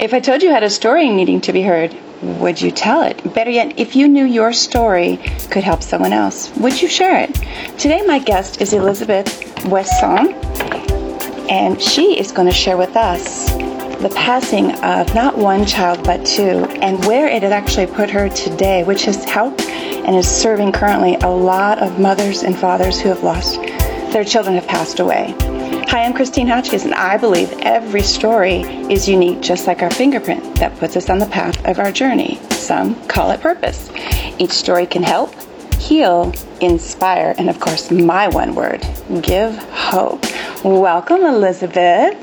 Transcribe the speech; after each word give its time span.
If 0.00 0.14
I 0.14 0.20
told 0.20 0.44
you 0.44 0.50
had 0.50 0.62
a 0.62 0.70
story 0.70 1.10
needing 1.10 1.40
to 1.40 1.52
be 1.52 1.60
heard, 1.60 1.92
would 2.22 2.60
you 2.60 2.70
tell 2.70 3.02
it? 3.02 3.34
Better 3.34 3.50
yet, 3.50 3.80
if 3.80 3.96
you 3.96 4.06
knew 4.06 4.24
your 4.24 4.52
story 4.52 5.16
could 5.50 5.64
help 5.64 5.82
someone 5.82 6.12
else, 6.12 6.54
would 6.56 6.80
you 6.80 6.86
share 6.86 7.18
it? 7.20 7.34
Today, 7.80 8.02
my 8.06 8.20
guest 8.20 8.60
is 8.60 8.72
Elizabeth 8.72 9.26
Boisson, 9.68 10.34
and 11.50 11.82
she 11.82 12.16
is 12.16 12.30
going 12.30 12.46
to 12.46 12.54
share 12.54 12.76
with 12.76 12.96
us 12.96 13.50
the 14.00 14.12
passing 14.14 14.70
of 14.84 15.12
not 15.16 15.36
one 15.36 15.66
child 15.66 16.04
but 16.04 16.24
two, 16.24 16.64
and 16.80 17.04
where 17.04 17.26
it 17.26 17.42
has 17.42 17.50
actually 17.50 17.86
put 17.86 18.08
her 18.08 18.28
today, 18.28 18.84
which 18.84 19.04
has 19.04 19.24
helped 19.24 19.62
and 19.62 20.14
is 20.14 20.28
serving 20.28 20.70
currently 20.70 21.16
a 21.16 21.28
lot 21.28 21.80
of 21.80 21.98
mothers 21.98 22.44
and 22.44 22.56
fathers 22.56 23.00
who 23.00 23.08
have 23.08 23.24
lost 23.24 23.60
their 24.12 24.24
children 24.24 24.54
have 24.54 24.66
passed 24.68 25.00
away. 25.00 25.34
Hi, 25.88 26.04
I'm 26.04 26.12
Christine 26.12 26.48
Hotchkiss, 26.48 26.84
and 26.84 26.92
I 26.92 27.16
believe 27.16 27.50
every 27.62 28.02
story 28.02 28.60
is 28.92 29.08
unique, 29.08 29.40
just 29.40 29.66
like 29.66 29.80
our 29.80 29.90
fingerprint 29.90 30.56
that 30.56 30.76
puts 30.76 30.98
us 30.98 31.08
on 31.08 31.18
the 31.18 31.24
path 31.24 31.64
of 31.64 31.78
our 31.78 31.90
journey. 31.90 32.38
Some 32.50 32.94
call 33.06 33.30
it 33.30 33.40
purpose. 33.40 33.90
Each 34.38 34.50
story 34.50 34.84
can 34.84 35.02
help, 35.02 35.34
heal, 35.76 36.34
inspire, 36.60 37.34
and 37.38 37.48
of 37.48 37.58
course, 37.58 37.90
my 37.90 38.28
one 38.28 38.54
word 38.54 38.86
give 39.22 39.56
hope. 39.70 40.26
Welcome, 40.62 41.22
Elizabeth. 41.22 42.18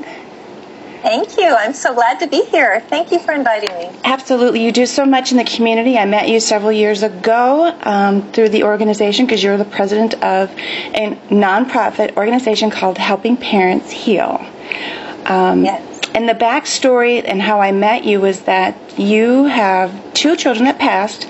Thank 1.02 1.36
you. 1.36 1.54
I'm 1.54 1.72
so 1.72 1.94
glad 1.94 2.20
to 2.20 2.26
be 2.26 2.44
here. 2.46 2.80
Thank 2.88 3.12
you 3.12 3.18
for 3.18 3.32
inviting 3.32 3.74
me. 3.76 3.98
Absolutely. 4.04 4.64
You 4.64 4.72
do 4.72 4.86
so 4.86 5.04
much 5.04 5.30
in 5.30 5.38
the 5.38 5.44
community. 5.44 5.96
I 5.98 6.04
met 6.04 6.28
you 6.28 6.40
several 6.40 6.72
years 6.72 7.02
ago 7.02 7.76
um, 7.82 8.32
through 8.32 8.50
the 8.50 8.64
organization 8.64 9.26
because 9.26 9.42
you're 9.42 9.56
the 9.56 9.64
president 9.64 10.14
of 10.22 10.50
a 10.50 11.16
nonprofit 11.30 12.16
organization 12.16 12.70
called 12.70 12.98
Helping 12.98 13.36
Parents 13.36 13.90
Heal. 13.90 14.44
Um, 15.26 15.64
yes. 15.64 16.00
And 16.14 16.28
the 16.28 16.34
backstory 16.34 17.22
and 17.24 17.42
how 17.42 17.60
I 17.60 17.72
met 17.72 18.04
you 18.04 18.20
was 18.20 18.40
that 18.42 18.98
you 18.98 19.44
have 19.44 20.14
two 20.14 20.34
children 20.36 20.64
that 20.64 20.78
passed 20.78 21.26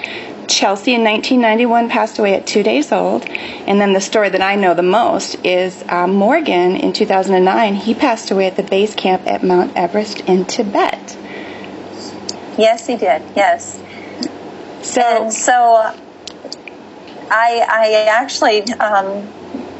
Chelsea 0.49 0.95
in 0.95 1.05
1991 1.05 1.89
passed 1.89 2.19
away 2.19 2.35
at 2.35 2.47
two 2.47 2.63
days 2.63 2.93
old. 2.93 3.25
And 3.25 3.81
then 3.81 3.93
the 3.93 4.01
story 4.01 4.29
that 4.29 4.43
I 4.43 4.57
know 4.57 4.75
the 4.75 4.83
most 4.83 5.37
is 5.45 5.83
uh, 5.89 6.07
Morgan 6.07 6.77
in 6.77 6.93
2009. 6.93 7.75
He 7.75 7.95
passed 7.95 8.31
away 8.31 8.47
at 8.47 8.57
the 8.57 8.63
base 8.63 8.95
camp 8.95 9.27
at 9.27 9.43
Mount 9.43 9.77
Everest 9.77 10.21
in 10.21 10.45
Tibet. 10.45 11.17
Yes, 12.59 12.87
he 12.87 12.97
did. 12.97 13.23
Yes. 13.35 13.83
So, 14.83 15.01
and 15.01 15.33
so 15.33 15.55
I, 17.31 17.67
I 17.69 18.07
actually, 18.09 18.63
um, 18.75 19.23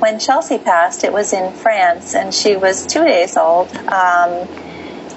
when 0.01 0.19
Chelsea 0.19 0.59
passed, 0.59 1.05
it 1.05 1.13
was 1.13 1.33
in 1.33 1.53
France, 1.55 2.15
and 2.15 2.35
she 2.35 2.57
was 2.57 2.85
two 2.85 3.05
days 3.05 3.37
old. 3.37 3.75
Um, 3.77 4.49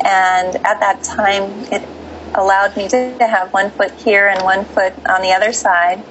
and 0.02 0.56
at 0.66 0.80
that 0.80 1.04
time, 1.04 1.52
it 1.72 1.84
allowed 2.36 2.76
me 2.78 2.88
to 2.90 3.16
have 3.20 3.54
one 3.54 3.72
foot 3.72 3.92
here 3.94 4.28
and 4.28 4.44
one 4.44 4.66
foot 4.66 4.94
on 5.08 5.22
the 5.22 5.32
other 5.32 5.54
side. 5.54 6.04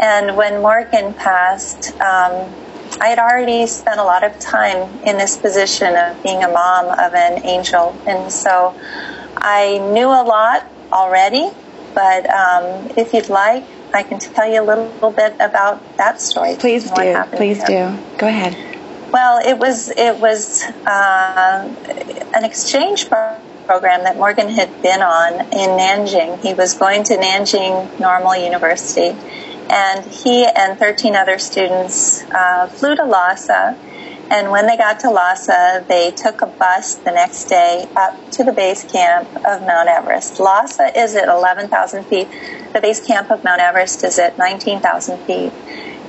And 0.00 0.36
when 0.36 0.62
Morgan 0.62 1.14
passed, 1.14 1.92
um, 2.00 2.52
I 3.00 3.08
had 3.08 3.18
already 3.18 3.66
spent 3.66 4.00
a 4.00 4.04
lot 4.04 4.24
of 4.24 4.38
time 4.38 4.88
in 5.04 5.18
this 5.18 5.36
position 5.36 5.96
of 5.96 6.22
being 6.22 6.42
a 6.42 6.48
mom 6.48 6.86
of 6.86 7.14
an 7.14 7.44
angel. 7.44 7.96
And 8.06 8.30
so 8.30 8.74
I 9.36 9.78
knew 9.92 10.08
a 10.08 10.24
lot 10.24 10.66
already, 10.92 11.50
but 11.94 12.28
um, 12.28 12.90
if 12.96 13.12
you'd 13.12 13.28
like, 13.28 13.64
I 13.94 14.02
can 14.02 14.18
tell 14.18 14.50
you 14.50 14.62
a 14.62 14.64
little, 14.64 15.10
bit 15.10 15.34
about 15.38 15.96
that 15.98 16.20
story. 16.20 16.56
Please 16.58 16.90
do. 16.90 17.24
Please 17.32 17.62
do. 17.64 17.96
Go 18.18 18.26
ahead. 18.26 18.56
Well, 19.12 19.46
it 19.46 19.58
was 19.58 19.90
it 19.90 20.18
was 20.18 20.62
uh, 20.62 21.68
an 22.34 22.44
exchange 22.44 23.10
program 23.10 23.42
program 23.66 24.04
that 24.04 24.16
Morgan 24.16 24.48
had 24.48 24.82
been 24.82 25.02
on 25.02 25.40
in 25.40 25.70
Nanjing. 25.78 26.40
He 26.40 26.54
was 26.54 26.74
going 26.74 27.04
to 27.04 27.16
Nanjing 27.16 27.98
Normal 28.00 28.36
University, 28.36 29.16
and 29.70 30.04
he 30.04 30.44
and 30.44 30.78
13 30.78 31.16
other 31.16 31.38
students 31.38 32.22
uh, 32.24 32.68
flew 32.68 32.94
to 32.94 33.04
Lhasa. 33.04 33.76
And 34.30 34.50
when 34.50 34.66
they 34.66 34.76
got 34.76 35.00
to 35.00 35.10
Lhasa, 35.10 35.84
they 35.88 36.10
took 36.10 36.40
a 36.40 36.46
bus 36.46 36.94
the 36.94 37.10
next 37.10 37.44
day 37.44 37.86
up 37.94 38.30
to 38.32 38.44
the 38.44 38.52
base 38.52 38.82
camp 38.90 39.28
of 39.36 39.60
Mount 39.60 39.88
Everest. 39.88 40.40
Lhasa 40.40 40.98
is 40.98 41.14
at 41.14 41.28
11,000 41.28 42.04
feet. 42.04 42.28
The 42.72 42.80
base 42.80 43.06
camp 43.06 43.30
of 43.30 43.44
Mount 43.44 43.60
Everest 43.60 44.04
is 44.04 44.18
at 44.18 44.38
19,000 44.38 45.18
feet. 45.26 45.52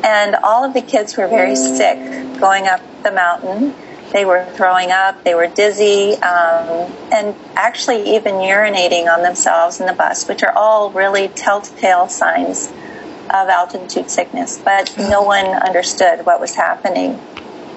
And 0.06 0.36
all 0.36 0.64
of 0.64 0.74
the 0.74 0.82
kids 0.82 1.18
were 1.18 1.28
very 1.28 1.56
sick 1.56 1.98
going 2.40 2.68
up 2.68 2.82
the 3.04 3.12
mountain 3.12 3.74
they 4.14 4.26
were 4.26 4.46
throwing 4.54 4.92
up, 4.92 5.24
they 5.24 5.34
were 5.34 5.48
dizzy, 5.48 6.14
um, 6.22 6.94
and 7.12 7.36
actually 7.56 8.16
even 8.16 8.36
urinating 8.36 9.14
on 9.14 9.24
themselves 9.24 9.80
in 9.80 9.88
the 9.88 9.94
bus, 9.94 10.28
which 10.30 10.44
are 10.44 10.54
all 10.56 10.92
really 10.92 11.28
telltale 11.30 12.08
signs 12.08 12.68
of 13.34 13.50
altitude 13.50 14.10
sickness. 14.10 14.62
But 14.64 14.96
no 14.98 15.24
one 15.24 15.48
understood 15.48 16.26
what 16.26 16.40
was 16.40 16.54
happening. 16.56 17.20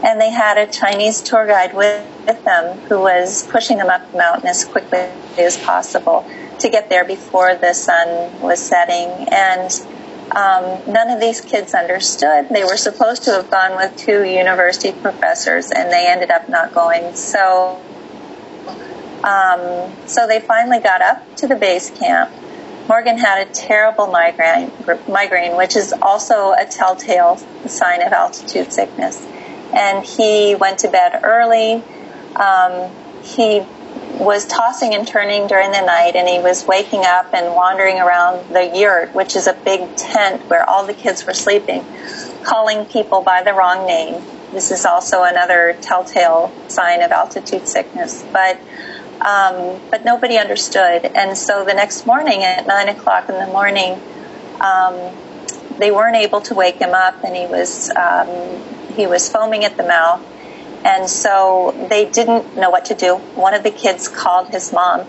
And 0.04 0.20
they 0.20 0.30
had 0.30 0.58
a 0.58 0.70
Chinese 0.70 1.22
tour 1.22 1.46
guide 1.46 1.74
with, 1.74 2.06
with 2.26 2.44
them 2.44 2.78
who 2.80 3.00
was 3.00 3.46
pushing 3.46 3.78
them 3.78 3.88
up 3.88 4.12
the 4.12 4.18
mountain 4.18 4.46
as 4.46 4.64
quickly 4.64 5.08
as 5.38 5.56
possible 5.56 6.28
to 6.58 6.68
get 6.68 6.90
there 6.90 7.04
before 7.04 7.54
the 7.54 7.72
sun 7.72 8.40
was 8.40 8.60
setting. 8.60 9.26
And 9.32 9.70
um, 10.36 10.92
none 10.92 11.08
of 11.08 11.18
these 11.18 11.40
kids 11.40 11.72
understood. 11.72 12.50
They 12.50 12.62
were 12.62 12.76
supposed 12.76 13.22
to 13.24 13.32
have 13.32 13.50
gone 13.50 13.74
with 13.74 13.96
two 13.96 14.22
university 14.22 14.92
professors, 14.92 15.70
and 15.70 15.90
they 15.90 16.06
ended 16.06 16.30
up 16.30 16.46
not 16.50 16.74
going. 16.74 17.16
So, 17.16 17.80
um, 19.24 19.90
so 20.06 20.26
they 20.26 20.40
finally 20.40 20.80
got 20.80 21.00
up 21.00 21.36
to 21.36 21.48
the 21.48 21.56
base 21.56 21.88
camp. 21.88 22.30
Morgan 22.86 23.16
had 23.16 23.48
a 23.48 23.50
terrible 23.50 24.08
migraine, 24.08 24.70
migraine, 25.08 25.56
which 25.56 25.74
is 25.74 25.94
also 26.02 26.52
a 26.52 26.66
telltale 26.66 27.38
sign 27.66 28.02
of 28.02 28.12
altitude 28.12 28.70
sickness. 28.70 29.24
And 29.72 30.04
he 30.04 30.54
went 30.54 30.80
to 30.80 30.88
bed 30.88 31.18
early. 31.24 31.82
Um, 32.36 32.90
he 33.22 33.60
was 34.18 34.46
tossing 34.46 34.94
and 34.94 35.06
turning 35.06 35.46
during 35.46 35.70
the 35.72 35.80
night, 35.80 36.16
and 36.16 36.28
he 36.28 36.38
was 36.38 36.66
waking 36.66 37.04
up 37.04 37.32
and 37.34 37.54
wandering 37.54 37.98
around 37.98 38.48
the 38.52 38.76
yurt, 38.78 39.14
which 39.14 39.36
is 39.36 39.46
a 39.46 39.52
big 39.52 39.94
tent 39.96 40.42
where 40.48 40.68
all 40.68 40.86
the 40.86 40.94
kids 40.94 41.26
were 41.26 41.34
sleeping, 41.34 41.84
calling 42.42 42.86
people 42.86 43.22
by 43.22 43.42
the 43.42 43.52
wrong 43.52 43.86
name. 43.86 44.22
This 44.52 44.70
is 44.70 44.86
also 44.86 45.22
another 45.24 45.76
telltale 45.80 46.52
sign 46.68 47.02
of 47.02 47.10
altitude 47.10 47.68
sickness. 47.68 48.24
But 48.32 48.58
um, 49.20 49.80
but 49.90 50.04
nobody 50.04 50.38
understood, 50.38 51.04
and 51.04 51.36
so 51.36 51.64
the 51.64 51.74
next 51.74 52.06
morning 52.06 52.42
at 52.42 52.66
nine 52.66 52.88
o'clock 52.88 53.28
in 53.28 53.34
the 53.34 53.46
morning, 53.46 53.98
um, 54.60 55.14
they 55.78 55.90
weren't 55.90 56.16
able 56.16 56.42
to 56.42 56.54
wake 56.54 56.76
him 56.76 56.94
up, 56.94 57.24
and 57.24 57.34
he 57.34 57.46
was 57.46 57.90
um, 57.90 58.62
he 58.94 59.06
was 59.06 59.28
foaming 59.30 59.64
at 59.64 59.76
the 59.76 59.82
mouth 59.82 60.22
and 60.86 61.10
so 61.10 61.74
they 61.90 62.08
didn't 62.08 62.56
know 62.56 62.70
what 62.70 62.84
to 62.86 62.94
do. 62.94 63.16
One 63.34 63.54
of 63.54 63.64
the 63.64 63.72
kids 63.72 64.06
called 64.06 64.50
his 64.50 64.72
mom, 64.72 65.00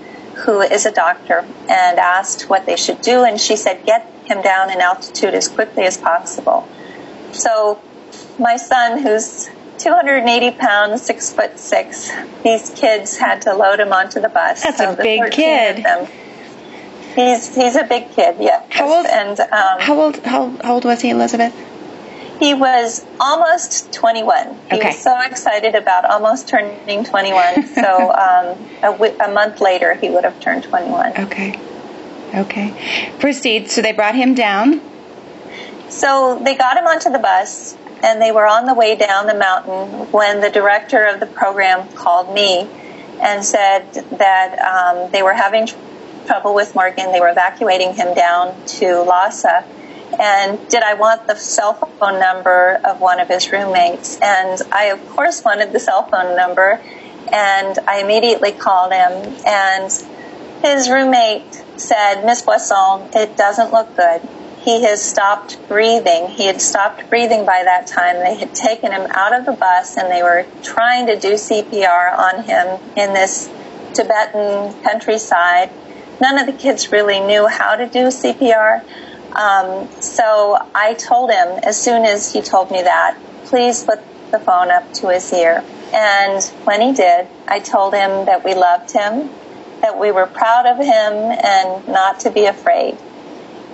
who 0.44 0.60
is 0.62 0.88
a 0.88 0.92
doctor, 0.92 1.46
and 1.70 2.00
asked 2.00 2.50
what 2.50 2.66
they 2.66 2.76
should 2.76 3.02
do. 3.02 3.24
And 3.24 3.40
she 3.40 3.56
said, 3.56 3.86
get 3.86 4.04
him 4.26 4.42
down 4.42 4.72
in 4.72 4.82
altitude 4.82 5.36
as 5.36 5.48
quickly 5.48 5.84
as 5.84 5.96
possible. 5.96 6.68
So 7.32 7.80
my 8.40 8.58
son, 8.58 9.04
who's 9.04 9.50
280 9.78 10.58
pounds, 10.58 11.04
six 11.04 11.32
foot 11.32 11.60
six, 11.60 12.12
these 12.44 12.72
kids 12.72 13.16
had 13.16 13.44
to 13.44 13.54
load 13.54 13.80
him 13.80 13.94
onto 13.94 14.20
the 14.20 14.30
bus. 14.30 14.64
That's 14.64 14.80
so 14.80 14.94
a 14.94 14.96
big 14.96 15.32
kid. 15.32 15.86
He's 17.14 17.54
he's 17.56 17.76
a 17.76 17.84
big 17.84 18.12
kid, 18.12 18.38
yeah. 18.40 18.64
How 18.70 18.98
old? 18.98 19.06
And 19.06 19.40
um, 19.40 19.80
how 19.80 20.00
old? 20.00 20.18
How, 20.18 20.50
how 20.64 20.76
old 20.76 20.86
was 20.86 21.02
he, 21.02 21.09
Elizabeth? 21.09 21.54
He 22.40 22.53
was 22.53 23.06
almost 23.20 23.92
21. 23.94 24.48
He 24.70 24.78
okay. 24.78 24.88
was 24.88 25.00
so 25.00 25.20
excited 25.22 25.75
about 25.75 26.06
almost 26.06 26.48
turning 26.48 27.03
21. 27.03 27.68
so 27.74 28.12
um, 28.12 28.58
a, 28.78 28.92
w- 28.92 29.16
a 29.20 29.31
month 29.31 29.59
later, 29.59 29.96
he 29.96 30.09
would 30.09 30.24
have 30.24 30.40
turned 30.40 30.64
21. 30.64 31.18
Okay. 31.18 31.59
Okay. 32.35 33.16
Proceed. 33.20 33.70
So 33.70 33.82
they 33.82 33.94
brought 33.94 34.16
him 34.16 34.35
down. 34.35 34.82
So 35.90 36.40
they 36.44 36.56
got 36.56 36.78
him 36.78 36.85
onto 36.85 37.09
the 37.09 37.20
bus, 37.20 37.76
and 38.03 38.22
they 38.22 38.32
were 38.32 38.46
on 38.46 38.66
the 38.66 38.73
way 38.73 38.96
down 38.96 39.26
the 39.26 39.34
mountain 39.34 40.11
when 40.11 40.41
the 40.41 40.50
director 40.50 41.06
of 41.06 41.20
the 41.20 41.26
program 41.26 41.88
called 41.94 42.34
me 42.34 42.67
and 43.20 43.44
said 43.44 43.91
that 43.94 44.59
um, 44.59 45.11
they 45.11 45.23
were 45.23 45.34
having 45.34 45.67
trouble 46.28 46.53
with 46.53 46.76
Morgan. 46.76 47.11
They 47.11 47.20
were 47.20 47.29
evacuating 47.29 47.94
him 47.94 48.14
down 48.14 48.53
to 48.66 49.02
Lhasa 49.02 49.66
and 50.20 50.70
did 50.70 50.84
I 50.84 50.94
want 50.96 51.28
the 51.28 51.36
cell 51.36 51.74
phone 51.74 52.20
number 52.20 52.80
of 52.84 53.00
one 53.00 53.20
of 53.20 53.28
his 53.28 53.52
roommates? 53.52 54.18
And 54.22 54.62
I, 54.72 54.86
of 54.86 55.08
course, 55.09 55.44
wanted 55.44 55.72
the 55.72 55.80
cell 55.80 56.04
phone 56.04 56.36
number, 56.36 56.82
and 57.32 57.78
I 57.88 58.02
immediately 58.02 58.52
called 58.52 58.94
him. 58.94 59.36
And 59.46 59.92
his 60.64 60.90
roommate 60.90 61.54
said, 61.78 62.26
Miss 62.26 62.42
Boisson, 62.42 63.09
it 63.14 63.38
doesn't 63.38 63.72
look 63.72 63.96
good. 63.96 64.22
He 64.62 64.84
has 64.84 65.02
stopped 65.02 65.66
breathing. 65.70 66.28
He 66.28 66.46
had 66.46 66.62
stopped 66.62 67.09
breathing 67.09 67.46
by 67.46 67.64
that 67.64 67.88
time. 67.88 68.18
They 68.18 68.36
had 68.36 68.54
taken 68.54 68.92
him 68.92 69.08
out 69.12 69.34
of 69.34 69.46
the 69.46 69.54
bus 69.54 69.96
and 69.96 70.12
they 70.12 70.24
were 70.24 70.46
trying 70.62 71.08
to 71.08 71.18
do 71.18 71.34
CPR 71.36 72.18
on 72.18 72.44
him 72.44 72.80
in 72.98 73.14
this 73.14 73.50
Tibetan 73.94 74.74
countryside. 74.84 75.70
None 76.20 76.38
of 76.38 76.48
the 76.48 76.54
kids 76.54 76.92
really 76.92 77.20
knew 77.22 77.48
how 77.48 77.78
to 77.78 77.88
do 77.88 78.08
CPR. 78.08 78.84
Um, 79.34 79.90
so 80.02 80.58
I 80.74 80.94
told 80.94 81.32
him 81.32 81.59
as 81.64 81.82
soon 81.82 82.06
as 82.06 82.32
he 82.32 82.41
told 82.41 82.72
me 82.72 82.82
that, 82.82 83.18
please 83.46 83.84
put 83.84 84.00
the 84.32 84.40
phone 84.40 84.72
up 84.72 84.91
to 84.94 85.09
his 85.09 85.32
ear. 85.34 85.64
And 85.94 86.44
when 86.66 86.82
he 86.82 86.94
did, 86.94 87.28
I 87.47 87.59
told 87.59 87.94
him 87.94 88.26
that 88.26 88.44
we 88.44 88.56
loved 88.56 88.91
him, 88.91 89.29
that 89.82 89.97
we 89.97 90.12
were 90.12 90.26
proud 90.26 90.66
of 90.66 90.78
him, 90.78 91.14
and 91.14 91.88
not 91.88 92.22
to 92.22 92.32
be 92.32 92.46
afraid. 92.46 92.97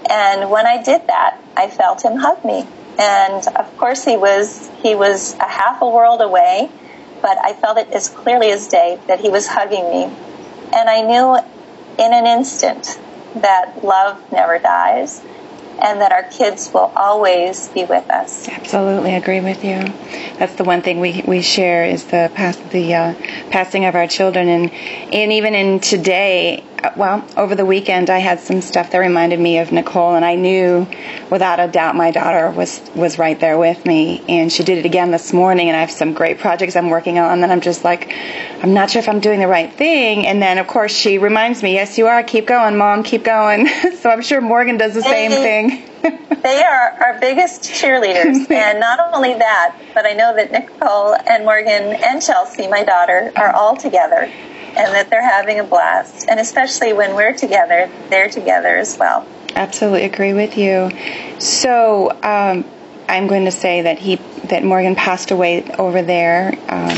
And 0.10 0.50
when 0.50 0.68
I 0.68 0.84
did 0.84 1.08
that, 1.08 1.40
I 1.56 1.70
felt 1.70 2.04
him 2.04 2.18
hug 2.18 2.44
me. 2.44 2.68
And 3.00 3.48
of 3.56 3.78
course, 3.78 4.04
he 4.04 4.18
was 4.18 4.70
he 4.84 4.94
was 4.94 5.34
a 5.36 5.48
half 5.48 5.82
a 5.82 5.90
world 5.90 6.22
away, 6.22 6.70
but 7.22 7.38
I 7.42 7.54
felt 7.54 7.78
it 7.78 7.90
as 7.92 8.10
clearly 8.10 8.52
as 8.52 8.68
day 8.68 9.00
that 9.08 9.20
he 9.20 9.30
was 9.30 9.48
hugging 9.48 9.90
me. 9.90 10.04
And 10.74 10.90
I 10.90 11.02
knew 11.02 11.36
in 11.98 12.14
an 12.14 12.28
instant 12.28 13.00
that 13.36 13.84
love 13.84 14.32
never 14.32 14.60
dies 14.60 15.24
and 15.82 16.02
that 16.02 16.12
our 16.12 16.24
kids 16.24 16.72
will 16.74 16.92
always 16.96 17.68
be 17.70 17.84
with 17.86 18.10
us. 18.10 18.48
Absolutely 18.50 19.16
agree 19.16 19.42
with 19.42 19.64
you. 19.64 19.80
That's 20.38 20.56
the 20.56 20.64
one 20.64 20.82
thing 20.82 21.00
we, 21.00 21.24
we 21.28 21.42
share 21.42 21.86
is 21.86 22.06
the 22.06 22.32
pass, 22.34 22.58
the 22.58 22.94
uh, 22.94 23.14
passing 23.50 23.86
of 23.86 23.96
our 23.96 24.08
children 24.08 24.48
and 24.48 24.72
and 24.72 25.32
even 25.32 25.54
in 25.56 25.80
today 25.80 26.64
well, 26.96 27.26
over 27.38 27.56
the 27.56 27.66
weekend 27.66 28.10
I 28.10 28.20
had 28.20 28.40
some 28.40 28.62
stuff 28.62 28.92
that 28.92 28.98
reminded 28.98 29.40
me 29.40 29.60
of 29.60 29.72
Nicole, 29.72 30.16
and 30.16 30.26
I 30.26 30.36
knew 30.36 30.88
without 31.30 31.60
a 31.60 31.68
doubt 31.68 31.96
my 31.96 32.12
daughter 32.12 32.52
was 32.52 32.82
was 32.96 33.18
right 33.18 33.40
there 33.40 33.58
with 33.58 33.86
me. 33.86 34.24
And 34.28 34.52
she 34.52 34.64
did 34.64 34.78
it 34.78 34.86
again 34.86 35.12
this 35.12 35.34
morning, 35.34 35.70
and 35.70 35.78
I 35.78 35.82
have 35.82 35.92
some 35.92 36.14
great 36.14 36.40
projects 36.40 36.76
I'm 36.76 36.90
working 36.90 37.20
on. 37.20 37.32
And 37.34 37.44
then 37.44 37.52
I'm 37.52 37.62
just 37.62 37.84
like, 37.84 38.14
I'm 38.62 38.74
not 38.74 38.92
sure 38.92 39.00
if 39.00 39.10
I'm 39.10 39.20
doing 39.20 39.40
the 39.40 39.48
right 39.48 39.72
thing. 39.72 40.28
And 40.28 40.42
then 40.42 40.58
of 40.58 40.68
course 40.68 40.94
she 40.94 41.18
reminds 41.18 41.64
me, 41.64 41.74
Yes, 41.74 41.98
you 41.98 42.08
are. 42.08 42.24
Keep 42.24 42.48
going, 42.48 42.78
Mom. 42.78 43.04
Keep 43.04 43.24
going. 43.24 43.68
so 44.00 44.10
I'm 44.10 44.22
sure 44.22 44.42
Morgan 44.42 44.78
does 44.78 44.94
the 44.94 45.04
same 45.04 45.32
thing. 45.32 45.84
they 46.42 46.62
are 46.62 46.90
our 47.02 47.20
biggest 47.20 47.64
cheerleaders, 47.64 48.52
and 48.52 48.80
not 48.80 49.14
only 49.14 49.34
that, 49.34 49.76
but 49.94 50.06
I 50.06 50.14
know 50.14 50.36
that 50.36 50.52
Nicole 50.52 51.16
and 51.16 51.46
Morgan 51.46 51.96
and 52.04 52.22
Chelsea, 52.22 52.68
my 52.68 52.84
daughter, 52.84 53.32
are 53.38 53.54
all 53.54 53.78
together 53.78 54.30
and 54.76 54.94
that 54.94 55.10
they're 55.10 55.28
having 55.28 55.60
a 55.60 55.64
blast. 55.64 56.28
And 56.30 56.40
especially 56.40 56.94
when 56.94 57.16
we're 57.16 57.34
together, 57.34 57.90
they're 58.10 58.30
together 58.30 58.76
as 58.76 58.98
well. 58.98 59.26
Absolutely 59.56 60.04
agree 60.04 60.34
with 60.34 60.58
you. 60.58 60.90
So 61.40 62.12
um, 62.24 62.66
I'm 63.08 63.28
going 63.28 63.46
to 63.46 63.52
say 63.52 63.84
that 63.84 64.00
he 64.00 64.16
that 64.46 64.64
Morgan 64.64 64.96
passed 64.96 65.32
away 65.32 65.64
over 65.78 66.02
there, 66.02 66.50
um, 66.68 66.98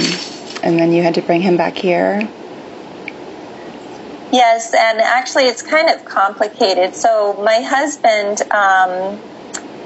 and 0.64 0.80
then 0.80 0.92
you 0.94 1.04
had 1.04 1.16
to 1.16 1.22
bring 1.22 1.42
him 1.42 1.58
back 1.58 1.76
here. 1.76 2.28
Yes, 4.32 4.74
and 4.74 5.00
actually 5.00 5.44
it's 5.44 5.62
kind 5.62 5.90
of 5.90 6.06
complicated. 6.06 6.96
So 6.96 7.34
my 7.44 7.62
husband. 7.62 8.42
Um, 8.52 9.20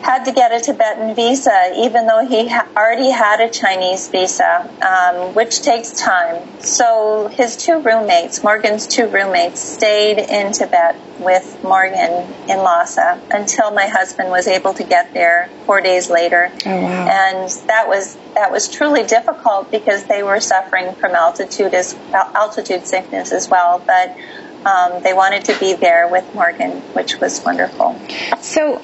had 0.01 0.25
to 0.25 0.31
get 0.31 0.51
a 0.51 0.59
Tibetan 0.59 1.15
visa, 1.15 1.73
even 1.77 2.07
though 2.07 2.25
he 2.25 2.47
ha- 2.47 2.67
already 2.75 3.09
had 3.09 3.41
a 3.41 3.49
Chinese 3.49 4.07
visa, 4.09 4.69
um, 4.81 5.33
which 5.35 5.61
takes 5.61 5.91
time. 5.91 6.41
So 6.61 7.27
his 7.31 7.57
two 7.57 7.79
roommates, 7.79 8.43
Morgan's 8.43 8.87
two 8.87 9.07
roommates, 9.07 9.59
stayed 9.61 10.19
in 10.19 10.51
Tibet 10.51 10.95
with 11.19 11.61
Morgan 11.63 12.27
in 12.47 12.57
Lhasa 12.59 13.21
until 13.29 13.71
my 13.71 13.87
husband 13.87 14.29
was 14.29 14.47
able 14.47 14.73
to 14.75 14.83
get 14.83 15.13
there 15.13 15.49
four 15.65 15.81
days 15.81 16.09
later. 16.09 16.51
Oh, 16.65 16.81
wow. 16.81 17.07
And 17.07 17.49
that 17.67 17.87
was 17.87 18.17
that 18.35 18.51
was 18.51 18.69
truly 18.69 19.03
difficult 19.03 19.69
because 19.69 20.05
they 20.05 20.23
were 20.23 20.39
suffering 20.39 20.93
from 20.95 21.11
altitude 21.13 21.73
as 21.73 21.93
altitude 22.13 22.85
sickness 22.87 23.31
as 23.31 23.49
well, 23.49 23.81
but. 23.85 24.15
Um, 24.59 25.01
they 25.03 25.13
wanted 25.13 25.45
to 25.45 25.57
be 25.57 25.75
there 25.75 26.09
with 26.09 26.35
Morgan, 26.35 26.81
which 26.91 27.17
was 27.21 27.41
wonderful. 27.45 27.97
So, 28.41 28.81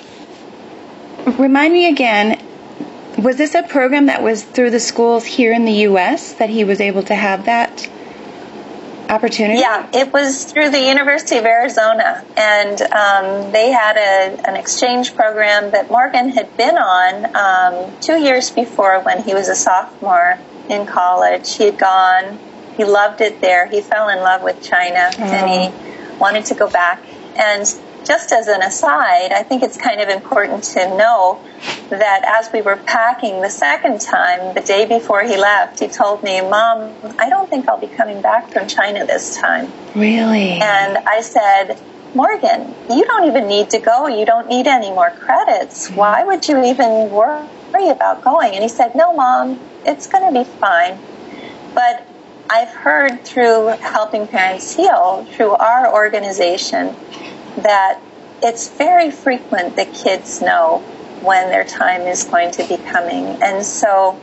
Remind 1.26 1.74
me 1.74 1.90
again, 1.90 2.40
was 3.18 3.38
this 3.38 3.56
a 3.56 3.64
program 3.64 4.08
that 4.08 4.22
was 4.22 4.44
through 4.44 4.70
the 4.70 4.80
schools 4.80 5.26
here 5.26 5.54
in 5.54 5.66
the 5.66 5.74
U.S. 5.90 6.34
that 6.34 6.50
he 6.50 6.64
was 6.64 6.80
able 6.80 7.04
to 7.04 7.16
have 7.16 7.46
that 7.46 7.90
opportunity? 9.10 9.60
Yeah, 9.60 9.90
it 9.94 10.12
was 10.14 10.46
through 10.46 10.70
the 10.70 10.82
University 10.82 11.38
of 11.38 11.46
Arizona, 11.46 12.24
and 12.38 12.82
um, 12.82 13.52
they 13.52 13.72
had 13.72 13.98
a, 13.98 14.48
an 14.48 14.56
exchange 14.56 15.16
program 15.16 15.72
that 15.72 15.90
Morgan 15.90 16.30
had 16.30 16.56
been 16.58 16.78
on 16.78 17.36
um, 17.36 18.00
two 18.02 18.20
years 18.20 18.52
before 18.52 19.00
when 19.02 19.24
he 19.24 19.34
was 19.34 19.48
a 19.48 19.56
sophomore 19.56 20.38
in 20.70 20.86
college. 20.86 21.56
He 21.56 21.66
had 21.66 21.78
gone, 21.78 22.40
he 22.78 22.84
loved 22.84 23.22
it 23.22 23.42
there. 23.42 23.68
He 23.68 23.82
fell 23.82 24.10
in 24.10 24.20
love 24.20 24.44
with 24.44 24.62
China, 24.62 25.10
oh. 25.18 25.24
and 25.24 25.50
he 25.50 25.78
oh. 25.78 26.18
wanted 26.20 26.46
to 26.46 26.56
go 26.56 26.70
back. 26.70 27.04
And 27.36 27.66
just 28.06 28.32
as 28.32 28.48
an 28.48 28.62
aside, 28.62 29.32
I 29.32 29.44
think 29.44 29.64
it's 29.64 29.78
kind 29.78 30.00
of 30.00 30.10
important 30.10 30.64
to 30.76 30.88
know 30.98 31.42
that 31.90 32.24
as 32.24 32.52
we 32.54 32.62
were 32.62 32.78
packing 32.78 33.42
the 33.42 33.50
second 33.50 34.02
time, 34.02 34.54
the 34.54 34.62
day 34.62 34.86
before 34.86 35.24
he 35.24 35.38
left, 35.38 35.80
he 35.80 35.88
told 35.88 36.24
me, 36.24 36.42
Mom, 36.42 36.94
I 37.20 37.30
don't 37.30 37.50
think 37.50 37.68
I'll 37.68 37.80
be 37.80 37.88
coming 37.88 38.22
back 38.22 38.52
from 38.52 38.68
China 38.68 39.06
this 39.06 39.38
time. 39.38 39.72
Really? 39.96 40.60
And 40.62 40.98
I 41.00 41.22
said, 41.22 41.78
Morgan, 42.14 42.74
you 42.90 43.04
don't 43.06 43.26
even 43.28 43.48
need 43.48 43.72
to 43.72 43.80
go. 43.80 44.08
You 44.08 44.26
don't 44.26 44.48
need 44.48 44.68
any 44.68 44.90
more 44.90 45.12
credits. 45.12 45.88
Mm-hmm. 45.88 45.96
Why 45.98 46.24
would 46.24 46.48
you 46.48 46.64
even 46.64 47.10
worry 47.10 47.90
about 47.90 48.24
going? 48.24 48.54
And 48.54 48.64
he 48.64 48.70
said, 48.70 48.96
No, 48.96 49.14
Mom, 49.14 49.60
it's 49.86 50.08
going 50.08 50.34
to 50.34 50.44
be 50.44 50.50
fine. 50.60 50.98
But 51.74 52.08
I've 52.50 52.70
heard 52.70 53.26
through 53.26 53.68
Helping 53.82 54.28
Parents 54.28 54.76
Heal, 54.76 55.26
through 55.32 55.52
our 55.52 55.94
organization, 55.94 56.96
that 57.58 58.02
it's 58.44 58.70
very 58.70 59.12
frequent 59.12 59.76
that 59.76 59.94
kids 59.94 60.42
know 60.42 60.80
when 61.22 61.50
their 61.50 61.66
time 61.66 62.02
is 62.02 62.24
going 62.24 62.52
to 62.52 62.68
be 62.68 62.78
coming. 62.78 63.26
And 63.42 63.66
so 63.66 64.20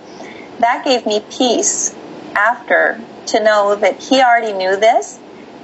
that 0.59 0.85
gave 0.85 1.07
me 1.07 1.25
peace 1.31 1.95
after 2.35 3.01
to 3.27 3.43
know 3.43 3.75
that 3.77 4.01
he 4.03 4.21
already 4.21 4.53
knew 4.53 4.77
this 4.77 5.19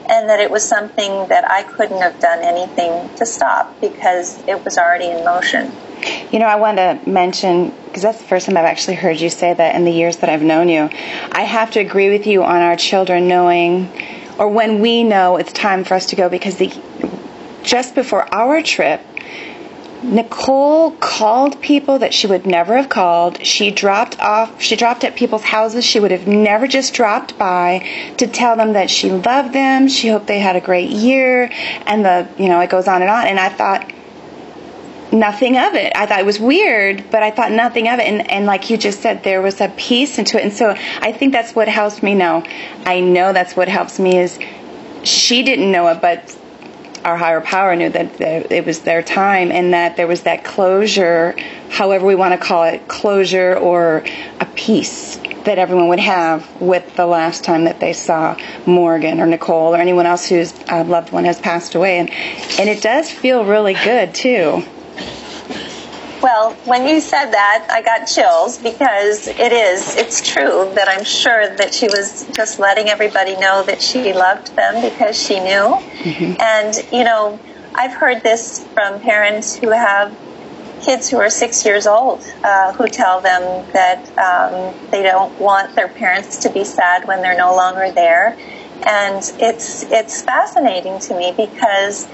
and 0.08 0.28
that 0.28 0.40
it 0.40 0.50
was 0.50 0.66
something 0.66 1.28
that 1.28 1.48
I 1.48 1.62
couldn't 1.62 2.00
have 2.00 2.18
done 2.18 2.42
anything 2.42 3.14
to 3.16 3.26
stop 3.26 3.78
because 3.80 4.42
it 4.48 4.64
was 4.64 4.78
already 4.78 5.06
in 5.06 5.24
motion. 5.24 5.70
You 6.32 6.38
know, 6.38 6.46
I 6.46 6.56
want 6.56 6.78
to 6.78 6.98
mention, 7.08 7.70
because 7.84 8.02
that's 8.02 8.18
the 8.18 8.24
first 8.24 8.46
time 8.46 8.56
I've 8.56 8.64
actually 8.64 8.94
heard 8.94 9.20
you 9.20 9.28
say 9.28 9.52
that 9.52 9.74
in 9.74 9.84
the 9.84 9.90
years 9.90 10.18
that 10.18 10.30
I've 10.30 10.42
known 10.42 10.68
you. 10.68 10.88
I 11.32 11.42
have 11.42 11.72
to 11.72 11.80
agree 11.80 12.10
with 12.10 12.26
you 12.26 12.42
on 12.42 12.62
our 12.62 12.76
children 12.76 13.28
knowing, 13.28 13.90
or 14.38 14.48
when 14.48 14.80
we 14.80 15.02
know 15.02 15.36
it's 15.36 15.52
time 15.52 15.84
for 15.84 15.94
us 15.94 16.06
to 16.06 16.16
go, 16.16 16.28
because 16.28 16.56
the 16.56 16.68
just 17.68 17.94
before 17.94 18.26
our 18.34 18.62
trip, 18.62 19.00
Nicole 20.02 20.92
called 20.92 21.60
people 21.60 21.98
that 21.98 22.14
she 22.14 22.26
would 22.26 22.46
never 22.46 22.76
have 22.76 22.88
called. 22.88 23.44
She 23.44 23.70
dropped 23.70 24.18
off, 24.20 24.62
she 24.62 24.74
dropped 24.74 25.04
at 25.04 25.16
people's 25.16 25.42
houses 25.42 25.84
she 25.84 26.00
would 26.00 26.10
have 26.10 26.26
never 26.26 26.66
just 26.66 26.94
dropped 26.94 27.36
by 27.38 27.86
to 28.16 28.26
tell 28.26 28.56
them 28.56 28.72
that 28.72 28.88
she 28.88 29.10
loved 29.10 29.52
them, 29.52 29.88
she 29.88 30.08
hoped 30.08 30.26
they 30.26 30.38
had 30.38 30.56
a 30.56 30.62
great 30.62 30.88
year, 30.88 31.50
and 31.84 32.04
the, 32.04 32.26
you 32.38 32.48
know, 32.48 32.58
it 32.60 32.70
goes 32.70 32.88
on 32.88 33.02
and 33.02 33.10
on. 33.10 33.26
And 33.26 33.38
I 33.38 33.50
thought 33.50 33.92
nothing 35.12 35.58
of 35.58 35.74
it. 35.74 35.92
I 35.94 36.06
thought 36.06 36.20
it 36.20 36.26
was 36.26 36.40
weird, 36.40 37.04
but 37.10 37.22
I 37.22 37.30
thought 37.30 37.52
nothing 37.52 37.88
of 37.88 37.98
it. 37.98 38.06
And, 38.06 38.30
and 38.30 38.46
like 38.46 38.70
you 38.70 38.78
just 38.78 39.00
said, 39.00 39.24
there 39.24 39.42
was 39.42 39.60
a 39.60 39.68
peace 39.76 40.18
into 40.18 40.38
it. 40.38 40.44
And 40.44 40.52
so 40.54 40.70
I 41.00 41.12
think 41.12 41.32
that's 41.32 41.54
what 41.54 41.68
helps 41.68 42.02
me 42.02 42.14
know. 42.14 42.44
I 42.86 43.00
know 43.00 43.34
that's 43.34 43.54
what 43.56 43.68
helps 43.68 43.98
me 43.98 44.16
is 44.18 44.38
she 45.02 45.42
didn't 45.42 45.70
know 45.70 45.88
it, 45.88 46.00
but 46.00 46.34
our 47.04 47.16
higher 47.16 47.40
power 47.40 47.74
knew 47.76 47.90
that 47.90 48.20
it 48.20 48.64
was 48.64 48.80
their 48.80 49.02
time 49.02 49.50
and 49.50 49.72
that 49.74 49.96
there 49.96 50.06
was 50.06 50.22
that 50.22 50.44
closure, 50.44 51.36
however 51.70 52.06
we 52.06 52.14
want 52.14 52.32
to 52.32 52.38
call 52.38 52.64
it, 52.64 52.88
closure 52.88 53.56
or 53.56 54.04
a 54.40 54.46
peace 54.54 55.16
that 55.44 55.58
everyone 55.58 55.88
would 55.88 56.00
have 56.00 56.60
with 56.60 56.96
the 56.96 57.06
last 57.06 57.44
time 57.44 57.64
that 57.64 57.80
they 57.80 57.92
saw 57.92 58.36
Morgan 58.66 59.20
or 59.20 59.26
Nicole 59.26 59.74
or 59.74 59.78
anyone 59.78 60.06
else 60.06 60.28
whose 60.28 60.52
uh, 60.68 60.84
loved 60.84 61.12
one 61.12 61.24
has 61.24 61.40
passed 61.40 61.74
away. 61.74 61.98
And, 61.98 62.10
and 62.58 62.68
it 62.68 62.82
does 62.82 63.10
feel 63.10 63.44
really 63.44 63.74
good 63.74 64.14
too. 64.14 64.62
Well, 66.22 66.52
when 66.64 66.86
you 66.88 67.00
said 67.00 67.30
that, 67.30 67.68
I 67.70 67.80
got 67.82 68.06
chills 68.06 68.58
because 68.58 69.28
it 69.28 69.52
is, 69.52 69.94
it's 69.96 70.26
true 70.26 70.70
that 70.74 70.88
I'm 70.88 71.04
sure 71.04 71.54
that 71.56 71.72
she 71.72 71.86
was 71.86 72.28
just 72.34 72.58
letting 72.58 72.88
everybody 72.88 73.36
know 73.36 73.62
that 73.64 73.80
she 73.80 74.12
loved 74.12 74.54
them 74.56 74.82
because 74.82 75.20
she 75.20 75.38
knew. 75.38 75.76
Mm-hmm. 75.76 76.40
And, 76.40 76.92
you 76.92 77.04
know, 77.04 77.38
I've 77.74 77.92
heard 77.92 78.22
this 78.24 78.66
from 78.74 79.00
parents 79.00 79.54
who 79.54 79.70
have 79.70 80.16
kids 80.82 81.08
who 81.08 81.18
are 81.18 81.30
six 81.30 81.64
years 81.64 81.86
old 81.86 82.24
uh, 82.42 82.72
who 82.72 82.88
tell 82.88 83.20
them 83.20 83.66
that 83.72 83.98
um, 84.18 84.74
they 84.90 85.02
don't 85.02 85.38
want 85.38 85.74
their 85.74 85.88
parents 85.88 86.38
to 86.38 86.50
be 86.50 86.64
sad 86.64 87.06
when 87.06 87.22
they're 87.22 87.38
no 87.38 87.54
longer 87.54 87.92
there. 87.92 88.36
And 88.86 89.18
it's, 89.38 89.84
it's 89.84 90.22
fascinating 90.22 90.98
to 91.00 91.16
me 91.16 91.32
because 91.36 92.08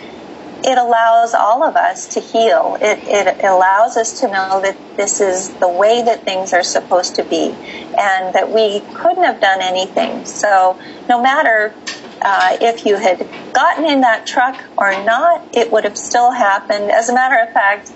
it 0.64 0.78
allows 0.78 1.34
all 1.34 1.62
of 1.62 1.76
us 1.76 2.14
to 2.14 2.20
heal. 2.20 2.78
It, 2.80 2.98
it 3.02 3.44
allows 3.44 3.96
us 3.96 4.20
to 4.20 4.28
know 4.28 4.60
that 4.62 4.76
this 4.96 5.20
is 5.20 5.52
the 5.54 5.68
way 5.68 6.02
that 6.02 6.24
things 6.24 6.52
are 6.54 6.62
supposed 6.62 7.16
to 7.16 7.24
be 7.24 7.50
and 7.50 8.34
that 8.34 8.50
we 8.50 8.80
couldn't 8.94 9.24
have 9.24 9.40
done 9.40 9.60
anything. 9.60 10.24
So 10.24 10.78
no 11.08 11.22
matter 11.22 11.74
uh, 12.22 12.56
if 12.62 12.86
you 12.86 12.96
had 12.96 13.18
gotten 13.52 13.84
in 13.84 14.00
that 14.00 14.26
truck 14.26 14.58
or 14.78 14.90
not, 15.04 15.54
it 15.54 15.70
would 15.70 15.84
have 15.84 15.98
still 15.98 16.30
happened. 16.30 16.90
As 16.90 17.10
a 17.10 17.14
matter 17.14 17.36
of 17.46 17.52
fact, 17.52 17.92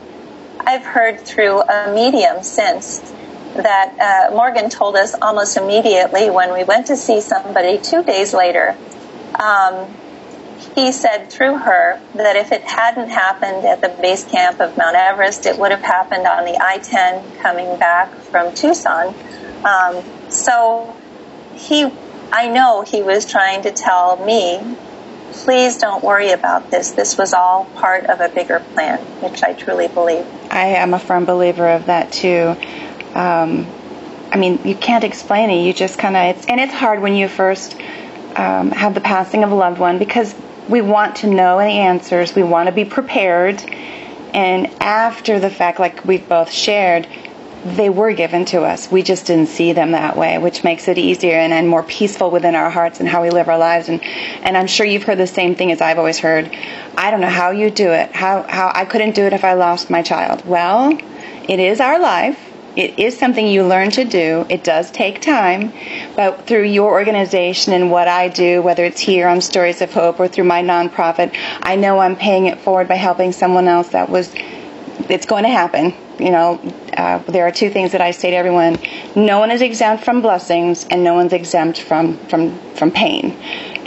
I've 0.60 0.84
heard 0.84 1.20
through 1.20 1.62
a 1.62 1.94
medium 1.94 2.42
since 2.42 2.98
that 3.54 4.28
uh, 4.30 4.36
Morgan 4.36 4.68
told 4.68 4.96
us 4.96 5.14
almost 5.22 5.56
immediately 5.56 6.28
when 6.28 6.52
we 6.52 6.64
went 6.64 6.88
to 6.88 6.96
see 6.96 7.22
somebody 7.22 7.78
two 7.78 8.02
days 8.02 8.34
later. 8.34 8.76
Um, 9.40 9.88
he 10.78 10.92
said 10.92 11.28
through 11.28 11.58
her 11.58 12.00
that 12.14 12.36
if 12.36 12.52
it 12.52 12.62
hadn't 12.62 13.08
happened 13.08 13.64
at 13.66 13.80
the 13.80 13.88
base 14.00 14.24
camp 14.24 14.60
of 14.60 14.76
Mount 14.76 14.94
Everest, 14.94 15.44
it 15.44 15.58
would 15.58 15.72
have 15.72 15.82
happened 15.82 16.24
on 16.26 16.44
the 16.44 16.56
I 16.62 16.78
10 16.78 17.36
coming 17.38 17.76
back 17.78 18.14
from 18.14 18.54
Tucson. 18.54 19.12
Um, 19.64 20.04
so 20.30 20.96
he, 21.54 21.90
I 22.30 22.48
know 22.48 22.82
he 22.82 23.02
was 23.02 23.26
trying 23.26 23.62
to 23.62 23.72
tell 23.72 24.24
me, 24.24 24.60
please 25.32 25.78
don't 25.78 26.04
worry 26.04 26.30
about 26.30 26.70
this. 26.70 26.92
This 26.92 27.18
was 27.18 27.34
all 27.34 27.64
part 27.74 28.06
of 28.06 28.20
a 28.20 28.28
bigger 28.28 28.60
plan, 28.74 29.00
which 29.20 29.42
I 29.42 29.54
truly 29.54 29.88
believe. 29.88 30.26
I 30.50 30.66
am 30.76 30.94
a 30.94 31.00
firm 31.00 31.24
believer 31.24 31.66
of 31.66 31.86
that 31.86 32.12
too. 32.12 32.54
Um, 33.14 33.66
I 34.30 34.36
mean, 34.36 34.60
you 34.64 34.76
can't 34.76 35.02
explain 35.02 35.50
it. 35.50 35.64
You 35.64 35.72
just 35.72 35.98
kind 35.98 36.16
of, 36.16 36.48
and 36.48 36.60
it's 36.60 36.74
hard 36.74 37.00
when 37.00 37.16
you 37.16 37.26
first 37.26 37.74
um, 38.36 38.70
have 38.70 38.94
the 38.94 39.00
passing 39.00 39.42
of 39.42 39.50
a 39.50 39.54
loved 39.56 39.80
one 39.80 39.98
because 39.98 40.34
we 40.68 40.80
want 40.80 41.16
to 41.16 41.26
know 41.26 41.58
the 41.58 41.64
answers. 41.64 42.34
We 42.34 42.42
want 42.42 42.68
to 42.68 42.72
be 42.72 42.84
prepared. 42.84 43.62
And 44.34 44.66
after 44.82 45.40
the 45.40 45.50
fact, 45.50 45.78
like 45.78 46.04
we've 46.04 46.28
both 46.28 46.50
shared, 46.50 47.08
they 47.64 47.90
were 47.90 48.12
given 48.12 48.44
to 48.46 48.62
us. 48.62 48.90
We 48.90 49.02
just 49.02 49.26
didn't 49.26 49.48
see 49.48 49.72
them 49.72 49.92
that 49.92 50.16
way, 50.16 50.38
which 50.38 50.62
makes 50.62 50.86
it 50.86 50.98
easier 50.98 51.34
and, 51.34 51.52
and 51.52 51.68
more 51.68 51.82
peaceful 51.82 52.30
within 52.30 52.54
our 52.54 52.70
hearts 52.70 53.00
and 53.00 53.08
how 53.08 53.22
we 53.22 53.30
live 53.30 53.48
our 53.48 53.58
lives. 53.58 53.88
And, 53.88 54.02
and 54.42 54.56
I'm 54.56 54.66
sure 54.66 54.86
you've 54.86 55.02
heard 55.02 55.18
the 55.18 55.26
same 55.26 55.54
thing 55.54 55.72
as 55.72 55.80
I've 55.80 55.98
always 55.98 56.18
heard. 56.18 56.54
I 56.96 57.10
don't 57.10 57.20
know 57.20 57.28
how 57.28 57.50
you 57.50 57.70
do 57.70 57.90
it. 57.90 58.12
How, 58.12 58.42
how 58.42 58.70
I 58.74 58.84
couldn't 58.84 59.14
do 59.14 59.24
it 59.24 59.32
if 59.32 59.44
I 59.44 59.54
lost 59.54 59.90
my 59.90 60.02
child. 60.02 60.46
Well, 60.46 60.96
it 61.48 61.58
is 61.58 61.80
our 61.80 61.98
life. 61.98 62.47
It 62.78 62.96
is 62.96 63.18
something 63.18 63.44
you 63.44 63.64
learn 63.66 63.90
to 63.90 64.04
do. 64.04 64.46
It 64.48 64.62
does 64.62 64.92
take 64.92 65.20
time, 65.20 65.72
but 66.14 66.46
through 66.46 66.62
your 66.62 66.92
organization 66.92 67.72
and 67.72 67.90
what 67.90 68.06
I 68.06 68.28
do, 68.28 68.62
whether 68.62 68.84
it's 68.84 69.00
here 69.00 69.26
on 69.26 69.40
Stories 69.40 69.82
of 69.82 69.92
Hope 69.92 70.20
or 70.20 70.28
through 70.28 70.44
my 70.44 70.62
nonprofit, 70.62 71.36
I 71.60 71.74
know 71.74 71.98
I'm 71.98 72.14
paying 72.14 72.46
it 72.46 72.60
forward 72.60 72.86
by 72.86 72.94
helping 72.94 73.32
someone 73.32 73.66
else 73.66 73.88
that 73.88 74.08
was, 74.08 74.32
it's 75.08 75.26
going 75.26 75.42
to 75.42 75.50
happen. 75.50 75.92
You 76.20 76.30
know, 76.30 76.60
uh, 76.96 77.18
there 77.26 77.48
are 77.48 77.50
two 77.50 77.68
things 77.68 77.90
that 77.92 78.00
I 78.00 78.12
say 78.12 78.30
to 78.30 78.36
everyone: 78.36 78.78
no 79.16 79.40
one 79.40 79.50
is 79.50 79.60
exempt 79.60 80.04
from 80.04 80.20
blessings, 80.22 80.84
and 80.88 81.02
no 81.02 81.14
one's 81.14 81.32
exempt 81.32 81.80
from 81.80 82.18
from 82.26 82.58
from 82.74 82.90
pain. 82.90 83.36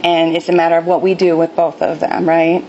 And 0.03 0.35
it's 0.35 0.47
a 0.47 0.53
matter 0.53 0.77
of 0.77 0.85
what 0.85 1.01
we 1.01 1.13
do 1.13 1.37
with 1.37 1.53
both 1.55 1.81
of 1.81 1.99
them, 1.99 2.27
right? 2.27 2.63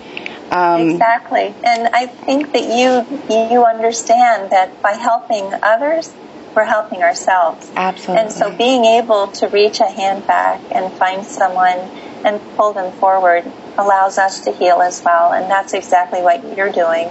Um, 0.52 0.90
exactly, 0.90 1.54
and 1.64 1.88
I 1.94 2.06
think 2.06 2.52
that 2.52 2.62
you 2.62 3.06
you 3.34 3.64
understand 3.64 4.50
that 4.52 4.82
by 4.82 4.92
helping 4.92 5.50
others, 5.62 6.12
we're 6.54 6.64
helping 6.64 7.02
ourselves. 7.02 7.70
Absolutely. 7.74 8.22
And 8.22 8.32
so, 8.32 8.54
being 8.54 8.84
able 8.84 9.28
to 9.28 9.48
reach 9.48 9.80
a 9.80 9.88
hand 9.88 10.26
back 10.26 10.60
and 10.70 10.92
find 10.92 11.24
someone 11.24 11.78
and 12.24 12.40
pull 12.56 12.72
them 12.74 12.92
forward 12.98 13.50
allows 13.78 14.18
us 14.18 14.44
to 14.44 14.52
heal 14.52 14.82
as 14.82 15.02
well, 15.02 15.32
and 15.32 15.50
that's 15.50 15.72
exactly 15.72 16.20
what 16.20 16.56
you're 16.56 16.72
doing. 16.72 17.08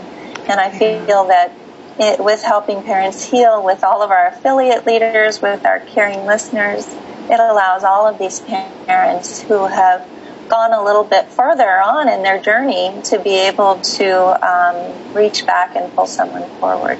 And 0.48 0.60
I 0.60 0.69
feel 0.69 1.27
that 1.27 1.51
it, 2.00 2.24
with 2.24 2.43
helping 2.43 2.83
parents 2.83 3.24
heal, 3.24 3.63
with 3.63 3.83
all 3.83 4.01
of 4.01 4.12
our 4.12 4.27
affiliate 4.27 4.86
leaders, 4.86 5.41
with 5.41 5.65
our 5.65 5.79
caring 5.79 6.25
listeners, 6.25 6.86
it 6.88 7.39
allows 7.39 7.83
all 7.83 8.07
of 8.07 8.17
these 8.17 8.39
parents 8.41 9.41
who 9.41 9.65
have 9.65 10.07
gone 10.51 10.74
a 10.74 10.84
little 10.84 11.05
bit 11.05 11.29
further 11.29 11.81
on 11.81 12.10
in 12.10 12.22
their 12.22 12.39
journey 12.39 12.93
to 13.05 13.17
be 13.20 13.31
able 13.31 13.79
to 13.81 14.48
um, 14.48 15.13
reach 15.13 15.46
back 15.46 15.75
and 15.75 15.91
pull 15.96 16.05
someone 16.05 16.48
forward. 16.60 17.00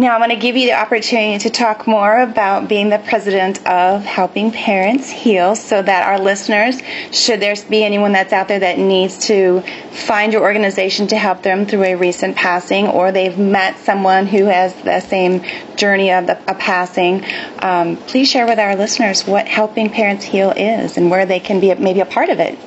Now, 0.00 0.14
I'm 0.14 0.20
going 0.20 0.30
to 0.30 0.36
give 0.36 0.56
you 0.56 0.66
the 0.66 0.80
opportunity 0.80 1.36
to 1.40 1.50
talk 1.50 1.86
more 1.86 2.22
about 2.22 2.68
being 2.68 2.88
the 2.88 2.98
president 2.98 3.66
of 3.66 4.02
Helping 4.02 4.50
Parents 4.50 5.10
Heal 5.10 5.54
so 5.54 5.82
that 5.82 6.08
our 6.08 6.18
listeners, 6.18 6.80
should 7.12 7.40
there 7.40 7.54
be 7.68 7.84
anyone 7.84 8.12
that's 8.12 8.32
out 8.32 8.48
there 8.48 8.60
that 8.60 8.78
needs 8.78 9.26
to 9.26 9.60
find 9.90 10.32
your 10.32 10.40
organization 10.40 11.08
to 11.08 11.18
help 11.18 11.42
them 11.42 11.66
through 11.66 11.84
a 11.84 11.96
recent 11.96 12.34
passing 12.34 12.86
or 12.86 13.12
they've 13.12 13.36
met 13.36 13.76
someone 13.80 14.26
who 14.26 14.46
has 14.46 14.74
the 14.76 15.00
same 15.00 15.44
journey 15.76 16.10
of 16.12 16.28
the, 16.28 16.50
a 16.50 16.54
passing, 16.54 17.22
um, 17.58 17.98
please 17.98 18.30
share 18.30 18.46
with 18.46 18.58
our 18.58 18.76
listeners 18.76 19.26
what 19.26 19.46
Helping 19.46 19.90
Parents 19.90 20.24
Heal 20.24 20.52
is 20.52 20.96
and 20.96 21.10
where 21.10 21.26
they 21.26 21.40
can 21.40 21.60
be 21.60 21.74
maybe 21.74 22.00
a 22.00 22.06
part 22.06 22.30
of 22.30 22.40
it. 22.40 22.58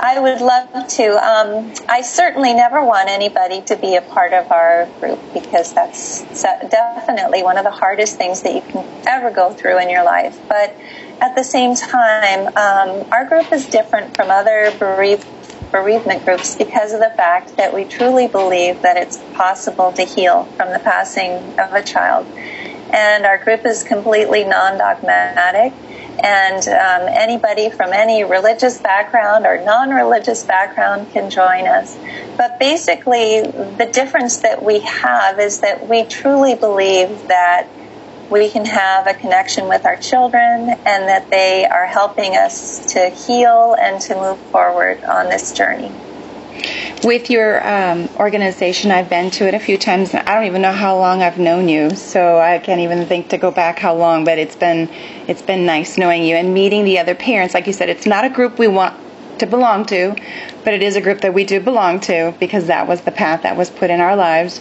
I 0.00 0.20
would 0.20 0.40
love 0.40 0.88
to. 0.88 1.06
Um, 1.16 1.72
I 1.88 2.02
certainly 2.02 2.54
never 2.54 2.84
want 2.84 3.08
anybody 3.08 3.62
to 3.62 3.76
be 3.76 3.96
a 3.96 4.02
part 4.02 4.32
of 4.32 4.50
our 4.50 4.86
group 5.00 5.18
because 5.32 5.72
that's 5.72 6.22
definitely 6.42 7.42
one 7.42 7.56
of 7.56 7.64
the 7.64 7.70
hardest 7.70 8.16
things 8.16 8.42
that 8.42 8.54
you 8.54 8.60
can 8.60 8.86
ever 9.06 9.30
go 9.30 9.52
through 9.52 9.80
in 9.80 9.88
your 9.88 10.04
life. 10.04 10.38
But 10.48 10.74
at 11.20 11.34
the 11.34 11.44
same 11.44 11.74
time, 11.74 12.48
um, 12.48 13.10
our 13.10 13.24
group 13.26 13.52
is 13.52 13.66
different 13.66 14.14
from 14.16 14.30
other 14.30 14.74
bereavement 14.78 16.24
groups 16.24 16.56
because 16.56 16.92
of 16.92 17.00
the 17.00 17.12
fact 17.16 17.56
that 17.56 17.72
we 17.74 17.84
truly 17.84 18.28
believe 18.28 18.82
that 18.82 18.96
it's 18.96 19.16
possible 19.34 19.92
to 19.92 20.02
heal 20.02 20.44
from 20.56 20.72
the 20.72 20.78
passing 20.78 21.32
of 21.58 21.72
a 21.72 21.82
child. 21.82 22.26
And 22.92 23.24
our 23.24 23.38
group 23.38 23.64
is 23.64 23.82
completely 23.82 24.44
non 24.44 24.78
dogmatic 24.78 25.72
and 26.20 26.66
um, 26.68 27.08
anybody 27.08 27.70
from 27.70 27.92
any 27.92 28.24
religious 28.24 28.78
background 28.78 29.46
or 29.46 29.62
non 29.64 29.90
religious 29.90 30.44
background 30.44 31.10
can 31.12 31.30
join 31.30 31.66
us. 31.66 31.96
But 32.36 32.58
basically, 32.58 33.42
the 33.42 33.90
difference 33.92 34.38
that 34.38 34.62
we 34.62 34.80
have 34.80 35.38
is 35.38 35.60
that 35.60 35.88
we 35.88 36.04
truly 36.04 36.54
believe 36.54 37.28
that 37.28 37.68
we 38.30 38.50
can 38.50 38.64
have 38.64 39.06
a 39.06 39.14
connection 39.14 39.68
with 39.68 39.84
our 39.84 39.96
children 39.96 40.70
and 40.70 41.08
that 41.08 41.30
they 41.30 41.64
are 41.66 41.86
helping 41.86 42.36
us 42.36 42.92
to 42.94 43.08
heal 43.10 43.76
and 43.78 44.00
to 44.02 44.14
move 44.14 44.38
forward 44.50 45.02
on 45.04 45.28
this 45.28 45.52
journey. 45.52 45.92
With 47.04 47.30
your 47.30 47.66
um, 47.66 48.08
organization, 48.16 48.90
I've 48.90 49.08
been 49.08 49.30
to 49.32 49.46
it 49.46 49.54
a 49.54 49.60
few 49.60 49.78
times. 49.78 50.14
I 50.14 50.22
don't 50.22 50.44
even 50.44 50.62
know 50.62 50.72
how 50.72 50.96
long 50.96 51.22
I've 51.22 51.38
known 51.38 51.68
you, 51.68 51.90
so 51.90 52.38
I 52.38 52.58
can't 52.58 52.80
even 52.80 53.06
think 53.06 53.28
to 53.30 53.38
go 53.38 53.50
back 53.50 53.78
how 53.78 53.94
long. 53.94 54.24
But 54.24 54.38
it's 54.38 54.56
been 54.56 54.88
it's 55.28 55.42
been 55.42 55.66
nice 55.66 55.98
knowing 55.98 56.24
you 56.24 56.36
and 56.36 56.54
meeting 56.54 56.84
the 56.84 56.98
other 56.98 57.14
parents. 57.14 57.54
Like 57.54 57.66
you 57.66 57.72
said, 57.72 57.88
it's 57.88 58.06
not 58.06 58.24
a 58.24 58.30
group 58.30 58.58
we 58.58 58.68
want 58.68 58.96
to 59.38 59.46
belong 59.46 59.84
to, 59.86 60.16
but 60.64 60.74
it 60.74 60.82
is 60.82 60.96
a 60.96 61.00
group 61.00 61.20
that 61.20 61.34
we 61.34 61.44
do 61.44 61.60
belong 61.60 62.00
to 62.00 62.34
because 62.40 62.66
that 62.66 62.88
was 62.88 63.02
the 63.02 63.10
path 63.10 63.42
that 63.42 63.56
was 63.56 63.70
put 63.70 63.90
in 63.90 64.00
our 64.00 64.16
lives. 64.16 64.60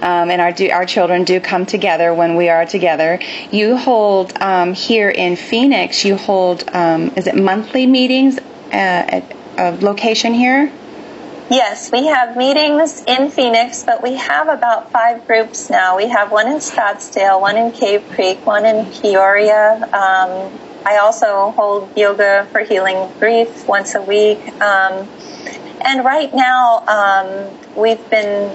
Um, 0.00 0.30
and 0.30 0.40
our 0.40 0.52
do, 0.52 0.70
our 0.70 0.86
children 0.86 1.24
do 1.24 1.40
come 1.40 1.66
together 1.66 2.14
when 2.14 2.36
we 2.36 2.48
are 2.48 2.66
together. 2.66 3.20
You 3.50 3.76
hold 3.76 4.32
um, 4.40 4.74
here 4.74 5.08
in 5.08 5.36
Phoenix. 5.36 6.04
You 6.04 6.16
hold 6.16 6.68
um, 6.72 7.12
is 7.16 7.26
it 7.26 7.36
monthly 7.36 7.86
meetings 7.86 8.38
uh, 8.38 8.42
at 8.72 9.36
a 9.56 9.70
location 9.80 10.34
here? 10.34 10.72
Yes, 11.50 11.90
we 11.90 12.06
have 12.08 12.36
meetings 12.36 13.02
in 13.06 13.30
Phoenix, 13.30 13.82
but 13.82 14.02
we 14.02 14.16
have 14.16 14.48
about 14.48 14.92
five 14.92 15.26
groups 15.26 15.70
now. 15.70 15.96
We 15.96 16.08
have 16.08 16.30
one 16.30 16.46
in 16.46 16.58
Scottsdale, 16.58 17.40
one 17.40 17.56
in 17.56 17.72
Cave 17.72 18.04
Creek, 18.10 18.44
one 18.44 18.66
in 18.66 18.84
Peoria. 18.92 19.76
Um, 19.84 20.52
I 20.84 20.98
also 21.00 21.50
hold 21.52 21.96
yoga 21.96 22.46
for 22.52 22.60
healing 22.60 23.10
grief 23.18 23.66
once 23.66 23.94
a 23.94 24.02
week. 24.02 24.38
Um, 24.60 25.08
and 25.86 26.04
right 26.04 26.32
now, 26.34 26.84
um, 26.86 27.58
we've 27.74 28.10
been 28.10 28.54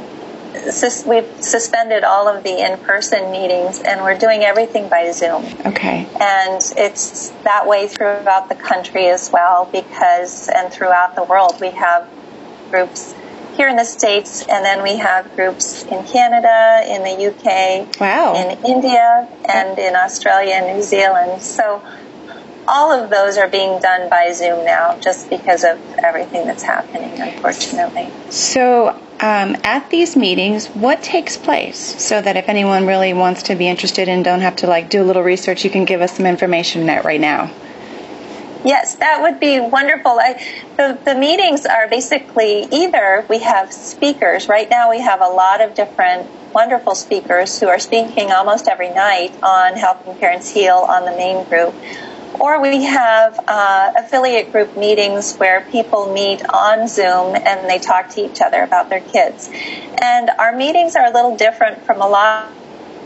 sus- 0.69 1.03
we've 1.05 1.29
suspended 1.39 2.03
all 2.03 2.27
of 2.27 2.43
the 2.43 2.59
in-person 2.59 3.31
meetings, 3.31 3.81
and 3.81 4.03
we're 4.03 4.17
doing 4.17 4.43
everything 4.43 4.87
by 4.87 5.11
Zoom. 5.11 5.43
Okay. 5.65 6.07
And 6.19 6.61
it's 6.77 7.29
that 7.43 7.67
way 7.67 7.87
throughout 7.87 8.49
the 8.49 8.55
country 8.55 9.09
as 9.09 9.31
well, 9.31 9.67
because 9.71 10.47
and 10.47 10.71
throughout 10.71 11.15
the 11.15 11.23
world 11.23 11.59
we 11.59 11.71
have 11.71 12.07
groups 12.73 13.13
here 13.55 13.67
in 13.67 13.75
the 13.75 13.85
States, 13.85 14.41
and 14.49 14.65
then 14.65 14.81
we 14.81 14.97
have 14.97 15.35
groups 15.35 15.83
in 15.83 16.03
Canada, 16.07 16.81
in 16.87 17.03
the 17.03 17.27
UK, 17.29 17.99
wow. 18.01 18.33
in 18.33 18.65
India, 18.65 19.29
and 19.45 19.77
in 19.77 19.95
Australia 19.95 20.55
and 20.55 20.75
New 20.75 20.81
Zealand. 20.81 21.39
So 21.39 21.83
all 22.67 22.91
of 22.91 23.11
those 23.11 23.37
are 23.37 23.47
being 23.47 23.79
done 23.79 24.09
by 24.09 24.31
Zoom 24.31 24.65
now 24.65 24.97
just 24.99 25.29
because 25.29 25.63
of 25.63 25.79
everything 25.99 26.47
that's 26.47 26.63
happening, 26.63 27.19
unfortunately. 27.19 28.09
So, 28.31 28.89
um, 29.19 29.55
at 29.63 29.87
these 29.91 30.15
meetings, 30.15 30.67
what 30.67 31.03
takes 31.03 31.37
place 31.37 31.77
so 32.03 32.21
that 32.21 32.35
if 32.35 32.49
anyone 32.49 32.87
really 32.87 33.13
wants 33.13 33.43
to 33.43 33.55
be 33.55 33.67
interested 33.67 34.09
and 34.09 34.25
don't 34.25 34.41
have 34.41 34.55
to 34.57 34.67
like 34.67 34.89
do 34.89 35.03
a 35.03 35.05
little 35.05 35.23
research, 35.23 35.63
you 35.63 35.69
can 35.69 35.85
give 35.85 36.01
us 36.01 36.17
some 36.17 36.25
information 36.25 36.87
that 36.87 37.05
right 37.05 37.21
now? 37.21 37.51
Yes, 38.65 38.95
that 38.95 39.21
would 39.21 39.41
be 39.41 39.59
wonderful. 39.59 40.11
I, 40.11 40.41
the, 40.77 40.97
the 41.03 41.15
meetings 41.15 41.65
are 41.65 41.89
basically 41.89 42.65
either 42.71 43.25
we 43.29 43.39
have 43.39 43.73
speakers. 43.73 44.47
Right 44.47 44.69
now, 44.69 44.89
we 44.89 45.01
have 45.01 45.19
a 45.19 45.27
lot 45.27 45.59
of 45.59 45.75
different 45.75 46.29
wonderful 46.53 46.95
speakers 46.95 47.59
who 47.59 47.67
are 47.67 47.79
speaking 47.79 48.31
almost 48.31 48.69
every 48.69 48.89
night 48.89 49.33
on 49.43 49.73
helping 49.73 50.15
parents 50.15 50.49
heal 50.49 50.85
on 50.87 51.03
the 51.03 51.11
main 51.11 51.43
group. 51.49 51.75
Or 52.39 52.61
we 52.61 52.83
have 52.83 53.37
uh, 53.47 53.93
affiliate 53.97 54.51
group 54.51 54.77
meetings 54.77 55.35
where 55.35 55.61
people 55.69 56.11
meet 56.13 56.41
on 56.49 56.87
Zoom 56.87 57.35
and 57.35 57.69
they 57.69 57.79
talk 57.79 58.09
to 58.11 58.21
each 58.21 58.41
other 58.41 58.63
about 58.63 58.89
their 58.89 59.01
kids. 59.01 59.49
And 60.01 60.29
our 60.39 60.55
meetings 60.55 60.95
are 60.95 61.05
a 61.05 61.11
little 61.11 61.35
different 61.35 61.83
from 61.83 62.01
a 62.01 62.07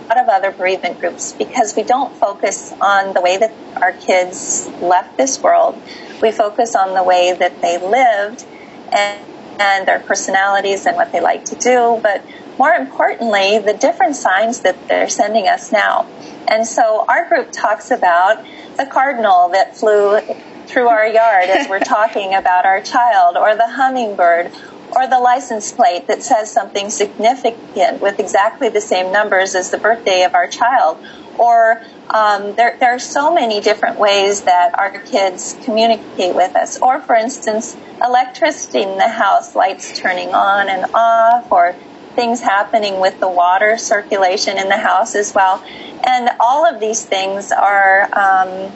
lot 0.07 0.19
of 0.21 0.29
other 0.29 0.51
bereavement 0.51 0.99
groups 0.99 1.33
because 1.33 1.75
we 1.75 1.83
don't 1.83 2.15
focus 2.15 2.73
on 2.79 3.13
the 3.13 3.21
way 3.21 3.37
that 3.37 3.53
our 3.81 3.91
kids 3.93 4.67
left 4.81 5.17
this 5.17 5.41
world. 5.41 5.81
We 6.21 6.31
focus 6.31 6.75
on 6.75 6.93
the 6.93 7.03
way 7.03 7.35
that 7.37 7.61
they 7.61 7.77
lived 7.77 8.45
and, 8.91 9.25
and 9.59 9.87
their 9.87 9.99
personalities 9.99 10.85
and 10.85 10.95
what 10.95 11.11
they 11.11 11.19
like 11.19 11.45
to 11.45 11.55
do, 11.55 11.99
but 12.01 12.23
more 12.57 12.71
importantly, 12.71 13.59
the 13.59 13.73
different 13.73 14.15
signs 14.15 14.61
that 14.61 14.87
they're 14.87 15.09
sending 15.09 15.47
us 15.47 15.71
now. 15.71 16.07
And 16.47 16.65
so 16.65 17.05
our 17.07 17.27
group 17.27 17.51
talks 17.51 17.91
about 17.91 18.43
the 18.77 18.85
cardinal 18.85 19.49
that 19.49 19.75
flew 19.75 20.19
through 20.67 20.87
our 20.87 21.07
yard 21.07 21.49
as 21.49 21.69
we're 21.69 21.79
talking 21.97 22.33
about 22.33 22.65
our 22.65 22.81
child, 22.81 23.37
or 23.37 23.55
the 23.55 23.67
hummingbird, 23.67 24.51
or 24.97 25.05
the 25.05 25.19
license 25.19 25.71
plate 25.71 26.07
that 26.07 26.23
says 26.23 26.51
something 26.51 26.89
significant 26.89 28.01
with 28.01 28.19
exactly 28.19 28.67
the 28.67 28.81
same 28.81 29.11
numbers 29.11 29.53
as 29.53 29.69
the 29.69 29.77
birthday 29.77 30.23
of 30.23 30.33
our 30.33 30.47
child. 30.47 30.97
Or 31.37 31.83
um, 32.09 32.55
there, 32.55 32.75
there 32.79 32.95
are 32.95 32.99
so 32.99 33.31
many 33.31 33.61
different 33.61 33.99
ways 33.99 34.41
that 34.41 34.71
our 34.79 34.99
kids 35.01 35.55
communicate 35.63 36.33
with 36.33 36.55
us. 36.55 36.81
Or, 36.81 36.99
for 36.99 37.13
instance, 37.13 37.77
electricity 38.03 38.81
in 38.81 38.97
the 38.97 39.07
house, 39.07 39.55
lights 39.55 39.99
turning 39.99 40.33
on 40.33 40.67
and 40.67 40.85
off, 40.95 41.51
or 41.51 41.75
things 42.15 42.41
happening 42.41 42.99
with 42.99 43.19
the 43.19 43.29
water 43.29 43.77
circulation 43.77 44.57
in 44.57 44.67
the 44.67 44.77
house 44.77 45.13
as 45.13 45.31
well. 45.35 45.63
And 46.07 46.31
all 46.39 46.65
of 46.65 46.79
these 46.79 47.05
things 47.05 47.51
are 47.51 48.05
um, 48.05 48.73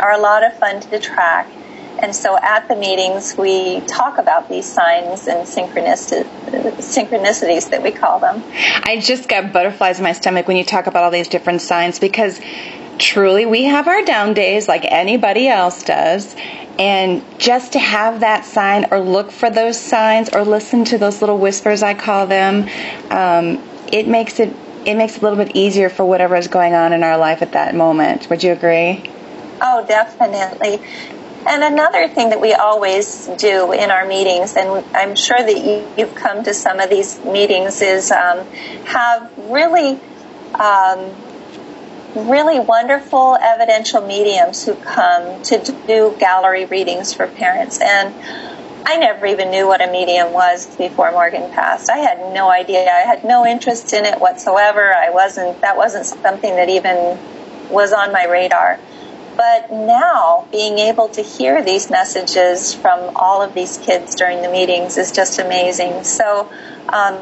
are 0.00 0.12
a 0.12 0.18
lot 0.18 0.44
of 0.44 0.58
fun 0.58 0.80
to 0.82 0.98
track. 0.98 1.50
And 2.02 2.14
so 2.14 2.38
at 2.38 2.68
the 2.68 2.76
meetings, 2.76 3.36
we 3.36 3.80
talk 3.82 4.18
about 4.18 4.48
these 4.48 4.66
signs 4.66 5.28
and 5.28 5.46
synchronicities 5.46 7.70
that 7.70 7.82
we 7.82 7.92
call 7.92 8.20
them. 8.20 8.42
I 8.84 8.98
just 9.00 9.28
got 9.28 9.52
butterflies 9.52 9.98
in 9.98 10.04
my 10.04 10.12
stomach 10.12 10.48
when 10.48 10.56
you 10.56 10.64
talk 10.64 10.86
about 10.86 11.04
all 11.04 11.10
these 11.10 11.28
different 11.28 11.60
signs 11.60 11.98
because 11.98 12.40
truly 12.98 13.44
we 13.46 13.64
have 13.64 13.88
our 13.88 14.04
down 14.04 14.34
days 14.34 14.68
like 14.68 14.84
anybody 14.84 15.48
else 15.48 15.82
does. 15.82 16.36
And 16.78 17.22
just 17.38 17.72
to 17.74 17.78
have 17.78 18.20
that 18.20 18.46
sign 18.46 18.86
or 18.90 19.00
look 19.00 19.30
for 19.30 19.50
those 19.50 19.78
signs 19.78 20.30
or 20.30 20.44
listen 20.44 20.86
to 20.86 20.98
those 20.98 21.20
little 21.20 21.36
whispers, 21.36 21.82
I 21.82 21.92
call 21.92 22.26
them, 22.26 22.66
um, 23.10 23.62
it 23.92 24.08
makes 24.08 24.40
it 24.40 24.54
it 24.86 24.94
makes 24.94 25.16
it 25.16 25.22
a 25.22 25.28
little 25.28 25.44
bit 25.44 25.54
easier 25.54 25.90
for 25.90 26.06
whatever 26.06 26.36
is 26.36 26.48
going 26.48 26.72
on 26.72 26.94
in 26.94 27.02
our 27.02 27.18
life 27.18 27.42
at 27.42 27.52
that 27.52 27.74
moment. 27.74 28.30
Would 28.30 28.42
you 28.42 28.52
agree? 28.52 29.04
Oh, 29.60 29.84
definitely. 29.86 30.80
And 31.46 31.62
another 31.64 32.08
thing 32.08 32.30
that 32.30 32.40
we 32.40 32.52
always 32.52 33.26
do 33.38 33.72
in 33.72 33.90
our 33.90 34.06
meetings, 34.06 34.56
and 34.56 34.84
I'm 34.94 35.14
sure 35.14 35.38
that 35.38 35.56
you, 35.56 36.04
have 36.04 36.14
come 36.14 36.44
to 36.44 36.52
some 36.52 36.80
of 36.80 36.90
these 36.90 37.22
meetings, 37.24 37.80
is 37.80 38.10
um, 38.10 38.46
have 38.84 39.32
really 39.36 39.98
um, 40.54 41.14
really 42.14 42.60
wonderful 42.60 43.36
evidential 43.40 44.06
mediums 44.06 44.66
who 44.66 44.74
come 44.74 45.42
to 45.44 45.58
do 45.86 46.14
gallery 46.18 46.64
readings 46.66 47.14
for 47.14 47.26
parents. 47.26 47.80
And 47.80 48.14
I 48.86 48.96
never 48.96 49.26
even 49.26 49.50
knew 49.50 49.66
what 49.66 49.86
a 49.86 49.90
medium 49.90 50.32
was 50.32 50.74
before 50.76 51.12
Morgan 51.12 51.50
passed. 51.52 51.90
I 51.90 51.98
had 51.98 52.18
no 52.34 52.50
idea. 52.50 52.80
I 52.80 53.06
had 53.06 53.24
no 53.24 53.46
interest 53.46 53.92
in 53.92 54.04
it 54.04 54.20
whatsoever. 54.20 54.92
I 54.94 55.10
wasn't, 55.10 55.60
that 55.60 55.76
wasn't 55.76 56.06
something 56.06 56.56
that 56.56 56.68
even 56.68 57.18
was 57.70 57.92
on 57.92 58.12
my 58.12 58.26
radar. 58.26 58.80
But 59.40 59.72
now, 59.72 60.46
being 60.52 60.76
able 60.76 61.08
to 61.08 61.22
hear 61.22 61.64
these 61.64 61.88
messages 61.88 62.74
from 62.74 63.16
all 63.16 63.40
of 63.40 63.54
these 63.54 63.78
kids 63.78 64.14
during 64.14 64.42
the 64.42 64.50
meetings 64.50 64.98
is 64.98 65.12
just 65.12 65.38
amazing. 65.38 66.04
So, 66.04 66.52
um, 66.90 67.18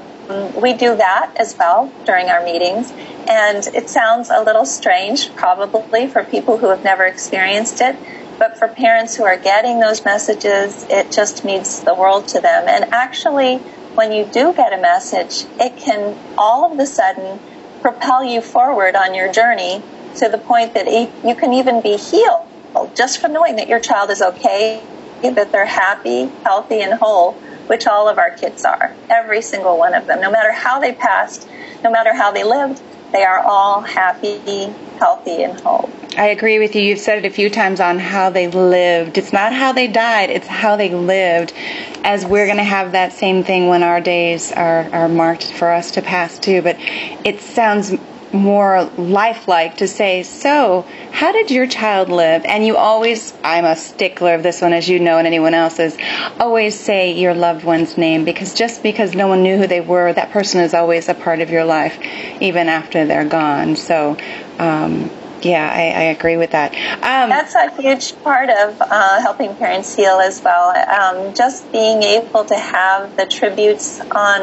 we 0.61 0.73
do 0.73 0.97
that 0.97 1.33
as 1.37 1.57
well 1.57 1.93
during 2.07 2.29
our 2.29 2.45
meetings. 2.45 2.93
And 3.29 3.65
it 3.73 3.89
sounds 3.89 4.31
a 4.31 4.43
little 4.43 4.65
strange, 4.65 5.33
probably, 5.37 6.09
for 6.09 6.25
people 6.25 6.59
who 6.59 6.71
have 6.71 6.83
never 6.83 7.05
experienced 7.05 7.81
it. 7.81 7.95
But 8.37 8.59
for 8.59 8.67
parents 8.67 9.15
who 9.15 9.23
are 9.23 9.37
getting 9.37 9.79
those 9.79 10.05
messages, 10.05 10.89
it 10.91 11.13
just 11.13 11.45
means 11.45 11.85
the 11.85 11.95
world 11.95 12.27
to 12.35 12.41
them. 12.41 12.67
And 12.67 12.93
actually, 12.93 13.59
when 13.95 14.11
you 14.11 14.25
do 14.25 14.53
get 14.53 14.73
a 14.73 14.83
message, 14.83 15.47
it 15.61 15.77
can 15.77 16.19
all 16.37 16.73
of 16.73 16.77
a 16.81 16.87
sudden 16.87 17.39
propel 17.81 18.25
you 18.25 18.41
forward 18.41 18.97
on 18.97 19.15
your 19.15 19.33
journey 19.33 19.85
to 20.19 20.29
the 20.29 20.39
point 20.39 20.75
that 20.75 20.87
you 21.25 21.35
can 21.35 21.53
even 21.53 21.81
be 21.81 21.97
healed 21.97 22.49
just 22.95 23.21
from 23.21 23.33
knowing 23.33 23.57
that 23.57 23.69
your 23.69 23.81
child 23.81 24.11
is 24.11 24.23
okay, 24.23 24.83
that 25.23 25.51
they're 25.51 25.67
happy, 25.67 26.27
healthy, 26.45 26.81
and 26.81 26.95
whole, 26.95 27.33
which 27.67 27.87
all 27.87 28.09
of 28.09 28.19
our 28.19 28.31
kids 28.31 28.65
are. 28.65 28.95
Every 29.11 29.43
single 29.43 29.79
one 29.79 29.95
of 29.95 30.07
them. 30.07 30.21
No 30.21 30.31
matter 30.31 30.53
how 30.53 30.79
they 30.79 30.93
passed, 30.93 31.49
no 31.83 31.91
matter 31.91 32.15
how 32.15 32.33
they 32.33 32.45
lived, 32.45 32.81
they 33.13 33.25
are 33.25 33.41
all 33.41 33.81
happy, 33.81 34.39
healthy, 34.99 35.43
and 35.43 35.59
whole. 35.61 35.91
I 36.17 36.27
agree 36.27 36.59
with 36.59 36.75
you. 36.75 36.83
You've 36.83 36.99
said 36.99 37.19
it 37.19 37.27
a 37.27 37.31
few 37.31 37.49
times 37.49 37.81
on 37.81 37.99
how 37.99 38.31
they 38.31 38.49
lived. 38.49 39.19
It's 39.19 39.33
not 39.33 39.53
how 39.53 39.73
they 39.73 39.87
died, 39.87 40.31
it's 40.31 40.47
how 40.47 40.77
they 40.77 40.95
lived. 40.95 41.53
As 42.05 42.27
we're 42.27 42.47
going 42.47 42.59
to 42.59 42.65
have 42.65 42.93
that 42.93 43.13
same 43.13 43.45
thing 43.45 43.69
when 43.69 43.83
our 43.83 44.01
days 44.01 44.53
are, 44.53 44.91
are 44.93 45.09
marked 45.09 45.53
for 45.53 45.71
us 45.71 45.93
to 45.93 46.03
pass 46.03 46.39
too. 46.39 46.63
But 46.63 46.77
it 46.79 47.41
sounds 47.41 47.93
more 48.33 48.85
lifelike 48.97 49.79
to 49.79 49.89
say, 49.89 50.23
So, 50.23 50.87
how 51.13 51.33
did 51.33 51.51
your 51.51 51.67
child 51.67 52.09
live? 52.09 52.45
And 52.45 52.67
you 52.67 52.77
always, 52.77 53.33
I'm 53.43 53.65
a 53.65 53.77
stickler 53.77 54.35
of 54.35 54.43
this 54.43 54.61
one, 54.61 54.73
as 54.73 54.89
you 54.89 54.99
know, 55.01 55.19
and 55.19 55.27
anyone 55.27 55.55
else 55.55 55.79
is, 55.79 55.97
always 56.39 56.79
say 56.79 57.13
your 57.13 57.35
loved 57.35 57.65
one's 57.65 57.97
name 57.97 58.25
because 58.25 58.55
just 58.55 58.83
because 58.83 59.15
no 59.15 59.29
one 59.29 59.43
knew 59.43 59.57
who 59.57 59.67
they 59.67 59.81
were, 59.81 60.13
that 60.13 60.31
person 60.31 60.61
is 60.61 60.75
always 60.75 61.09
a 61.09 61.15
part 61.15 61.41
of 61.41 61.51
your 61.51 61.65
life, 61.65 61.99
even 62.41 62.69
after 62.69 63.07
they're 63.07 63.29
gone. 63.29 63.77
So, 63.77 64.17
um, 64.59 65.11
yeah, 65.43 65.71
I, 65.73 66.01
I, 66.01 66.03
agree 66.05 66.37
with 66.37 66.51
that. 66.51 66.75
Um, 66.75 67.31
That's 67.31 67.55
a 67.55 67.71
huge 67.81 68.21
part 68.25 68.51
of 68.51 68.81
uh, 68.81 69.21
helping 69.21 69.55
parents 69.55 69.95
heal 69.95 70.19
as 70.19 70.43
well. 70.43 70.71
Um, 70.77 71.33
just 71.35 71.71
being 71.71 72.03
able 72.03 72.45
to 72.45 72.57
have 72.57 73.17
the 73.17 73.27
tributes 73.27 74.01
on 74.01 74.41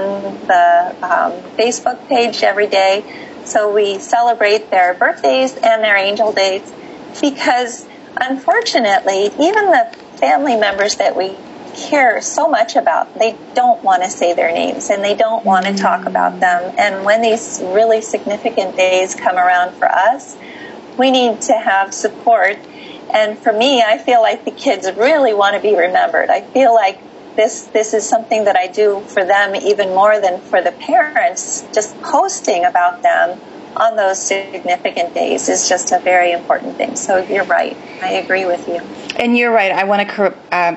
the 0.47 0.95
um, 1.03 1.33
Facebook 1.57 2.07
page 2.07 2.43
every 2.43 2.67
day 2.67 3.03
so 3.45 3.73
we 3.73 3.99
celebrate 3.99 4.69
their 4.71 4.93
birthdays 4.93 5.55
and 5.55 5.83
their 5.83 5.95
angel 5.95 6.31
days 6.33 6.73
because 7.21 7.87
unfortunately, 8.19 9.25
even 9.25 9.71
the 9.71 9.95
family 10.17 10.55
members 10.55 10.95
that 10.95 11.15
we 11.15 11.35
care 11.75 12.21
so 12.21 12.47
much 12.47 12.75
about, 12.75 13.13
they 13.19 13.37
don't 13.53 13.83
want 13.83 14.03
to 14.03 14.09
say 14.09 14.33
their 14.33 14.51
names 14.51 14.89
and 14.89 15.03
they 15.03 15.15
don't 15.15 15.45
want 15.45 15.65
to 15.65 15.73
talk 15.75 16.05
about 16.05 16.39
them. 16.39 16.73
And 16.77 17.05
when 17.05 17.21
these 17.21 17.61
really 17.63 18.01
significant 18.01 18.75
days 18.75 19.13
come 19.13 19.35
around 19.35 19.75
for 19.75 19.85
us, 19.85 20.35
we 20.97 21.11
need 21.11 21.41
to 21.41 21.53
have 21.53 21.93
support. 21.93 22.57
And 23.13 23.37
for 23.37 23.53
me, 23.53 23.81
I 23.81 23.97
feel 23.97 24.21
like 24.21 24.45
the 24.45 24.51
kids 24.51 24.89
really 24.97 25.33
want 25.33 25.55
to 25.55 25.61
be 25.61 25.75
remembered. 25.75 26.29
I 26.29 26.41
feel 26.41 26.73
like 26.73 26.99
this 27.35 27.63
this 27.67 27.93
is 27.93 28.07
something 28.07 28.45
that 28.45 28.55
I 28.55 28.67
do 28.67 29.01
for 29.07 29.25
them 29.25 29.55
even 29.55 29.89
more 29.89 30.19
than 30.19 30.39
for 30.41 30.61
the 30.61 30.71
parents. 30.71 31.65
Just 31.73 31.99
posting 32.01 32.65
about 32.65 33.01
them 33.01 33.39
on 33.77 33.95
those 33.95 34.21
significant 34.21 35.13
days 35.13 35.49
is 35.49 35.67
just 35.67 35.91
a 35.91 35.99
very 35.99 36.31
important 36.31 36.77
thing. 36.77 36.95
So 36.95 37.17
you're 37.25 37.43
right. 37.45 37.75
I 38.01 38.13
agree 38.13 38.45
with 38.45 38.67
you. 38.67 38.79
And 39.17 39.37
you're 39.37 39.51
right. 39.51 39.71
I 39.71 39.83
want 39.83 40.09
to. 40.09 40.35
Uh, 40.51 40.75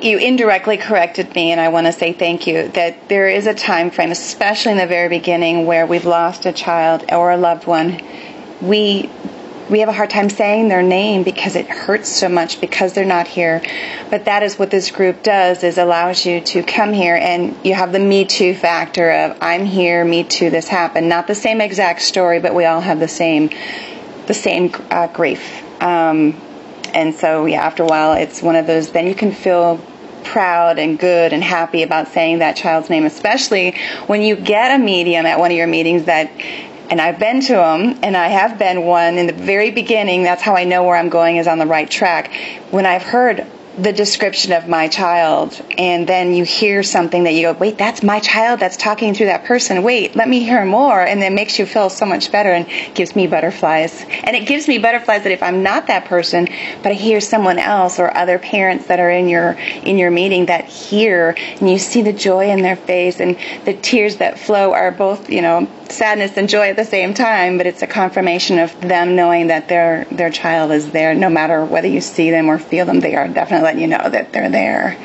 you 0.00 0.18
indirectly 0.18 0.76
corrected 0.76 1.34
me, 1.34 1.52
and 1.52 1.60
I 1.60 1.68
want 1.70 1.86
to 1.86 1.92
say 1.92 2.12
thank 2.12 2.46
you. 2.46 2.68
That 2.68 3.08
there 3.08 3.28
is 3.28 3.46
a 3.46 3.54
time 3.54 3.90
frame, 3.90 4.10
especially 4.10 4.72
in 4.72 4.78
the 4.78 4.86
very 4.86 5.08
beginning, 5.08 5.64
where 5.64 5.86
we've 5.86 6.04
lost 6.04 6.44
a 6.44 6.52
child 6.52 7.04
or 7.10 7.30
a 7.30 7.36
loved 7.38 7.66
one. 7.66 8.02
We 8.60 9.08
we 9.68 9.80
have 9.80 9.88
a 9.88 9.92
hard 9.92 10.10
time 10.10 10.30
saying 10.30 10.68
their 10.68 10.82
name 10.82 11.24
because 11.24 11.56
it 11.56 11.66
hurts 11.66 12.08
so 12.08 12.28
much 12.28 12.60
because 12.60 12.92
they're 12.92 13.04
not 13.04 13.26
here. 13.26 13.62
But 14.10 14.26
that 14.26 14.42
is 14.42 14.58
what 14.58 14.70
this 14.70 14.90
group 14.90 15.22
does 15.22 15.64
is 15.64 15.76
allows 15.78 16.24
you 16.24 16.40
to 16.40 16.62
come 16.62 16.92
here 16.92 17.16
and 17.16 17.56
you 17.64 17.74
have 17.74 17.92
the 17.92 17.98
me 17.98 18.24
too 18.24 18.54
factor 18.54 19.10
of 19.10 19.38
I'm 19.40 19.64
here, 19.64 20.04
me 20.04 20.24
too, 20.24 20.50
this 20.50 20.68
happened. 20.68 21.08
Not 21.08 21.26
the 21.26 21.34
same 21.34 21.60
exact 21.60 22.02
story, 22.02 22.38
but 22.38 22.54
we 22.54 22.64
all 22.64 22.80
have 22.80 23.00
the 23.00 23.08
same 23.08 23.50
the 24.26 24.34
same 24.34 24.72
uh, 24.90 25.06
grief. 25.08 25.62
Um, 25.80 26.40
and 26.94 27.14
so 27.14 27.46
yeah, 27.46 27.64
after 27.64 27.82
a 27.82 27.86
while, 27.86 28.14
it's 28.14 28.42
one 28.42 28.56
of 28.56 28.66
those. 28.66 28.90
Then 28.90 29.06
you 29.06 29.14
can 29.14 29.32
feel 29.32 29.80
proud 30.24 30.78
and 30.78 30.98
good 30.98 31.32
and 31.32 31.42
happy 31.42 31.82
about 31.82 32.08
saying 32.08 32.40
that 32.40 32.56
child's 32.56 32.90
name, 32.90 33.04
especially 33.04 33.76
when 34.06 34.22
you 34.22 34.36
get 34.36 34.78
a 34.78 34.82
medium 34.82 35.24
at 35.24 35.38
one 35.38 35.50
of 35.50 35.56
your 35.56 35.68
meetings 35.68 36.04
that 36.04 36.30
and 36.90 37.00
I've 37.00 37.18
been 37.18 37.40
to 37.42 37.52
them, 37.52 37.98
and 38.02 38.16
I 38.16 38.28
have 38.28 38.58
been 38.58 38.84
one 38.84 39.18
in 39.18 39.26
the 39.26 39.32
very 39.32 39.70
beginning. 39.70 40.22
That's 40.22 40.42
how 40.42 40.54
I 40.54 40.64
know 40.64 40.84
where 40.84 40.96
I'm 40.96 41.08
going 41.08 41.36
is 41.36 41.46
on 41.46 41.58
the 41.58 41.66
right 41.66 41.90
track. 41.90 42.32
When 42.70 42.86
I've 42.86 43.02
heard 43.02 43.46
the 43.78 43.92
description 43.92 44.52
of 44.52 44.66
my 44.68 44.88
child 44.88 45.60
and 45.76 46.06
then 46.06 46.32
you 46.32 46.44
hear 46.44 46.82
something 46.82 47.24
that 47.24 47.34
you 47.34 47.42
go 47.42 47.52
wait 47.52 47.76
that's 47.76 48.02
my 48.02 48.18
child 48.20 48.58
that's 48.58 48.78
talking 48.78 49.12
through 49.12 49.26
that 49.26 49.44
person 49.44 49.82
wait 49.82 50.16
let 50.16 50.26
me 50.26 50.40
hear 50.40 50.64
more 50.64 51.02
and 51.02 51.20
then 51.20 51.34
makes 51.34 51.58
you 51.58 51.66
feel 51.66 51.90
so 51.90 52.06
much 52.06 52.32
better 52.32 52.50
and 52.50 52.66
gives 52.94 53.14
me 53.14 53.26
butterflies 53.26 54.06
and 54.24 54.34
it 54.34 54.46
gives 54.46 54.66
me 54.66 54.78
butterflies 54.78 55.24
that 55.24 55.32
if 55.32 55.42
i'm 55.42 55.62
not 55.62 55.88
that 55.88 56.06
person 56.06 56.48
but 56.82 56.90
i 56.90 56.94
hear 56.94 57.20
someone 57.20 57.58
else 57.58 57.98
or 57.98 58.14
other 58.16 58.38
parents 58.38 58.86
that 58.86 58.98
are 58.98 59.10
in 59.10 59.28
your 59.28 59.52
in 59.82 59.98
your 59.98 60.10
meeting 60.10 60.46
that 60.46 60.64
hear 60.64 61.36
and 61.60 61.68
you 61.68 61.78
see 61.78 62.00
the 62.00 62.14
joy 62.14 62.48
in 62.50 62.62
their 62.62 62.76
face 62.76 63.20
and 63.20 63.36
the 63.66 63.74
tears 63.74 64.16
that 64.16 64.38
flow 64.38 64.72
are 64.72 64.90
both 64.90 65.28
you 65.28 65.42
know 65.42 65.68
sadness 65.90 66.36
and 66.36 66.48
joy 66.48 66.68
at 66.68 66.76
the 66.76 66.84
same 66.84 67.14
time 67.14 67.58
but 67.58 67.66
it's 67.66 67.82
a 67.82 67.86
confirmation 67.86 68.58
of 68.58 68.80
them 68.80 69.16
knowing 69.16 69.48
that 69.48 69.68
their 69.68 70.04
their 70.10 70.30
child 70.30 70.70
is 70.72 70.90
there 70.90 71.14
no 71.14 71.28
matter 71.28 71.64
whether 71.64 71.88
you 71.88 72.00
see 72.00 72.30
them 72.30 72.48
or 72.48 72.58
feel 72.58 72.84
them 72.84 73.00
they 73.00 73.14
are 73.14 73.28
definitely 73.28 73.64
letting 73.64 73.80
you 73.80 73.86
know 73.86 74.08
that 74.08 74.32
they're 74.32 74.50
there. 74.50 74.96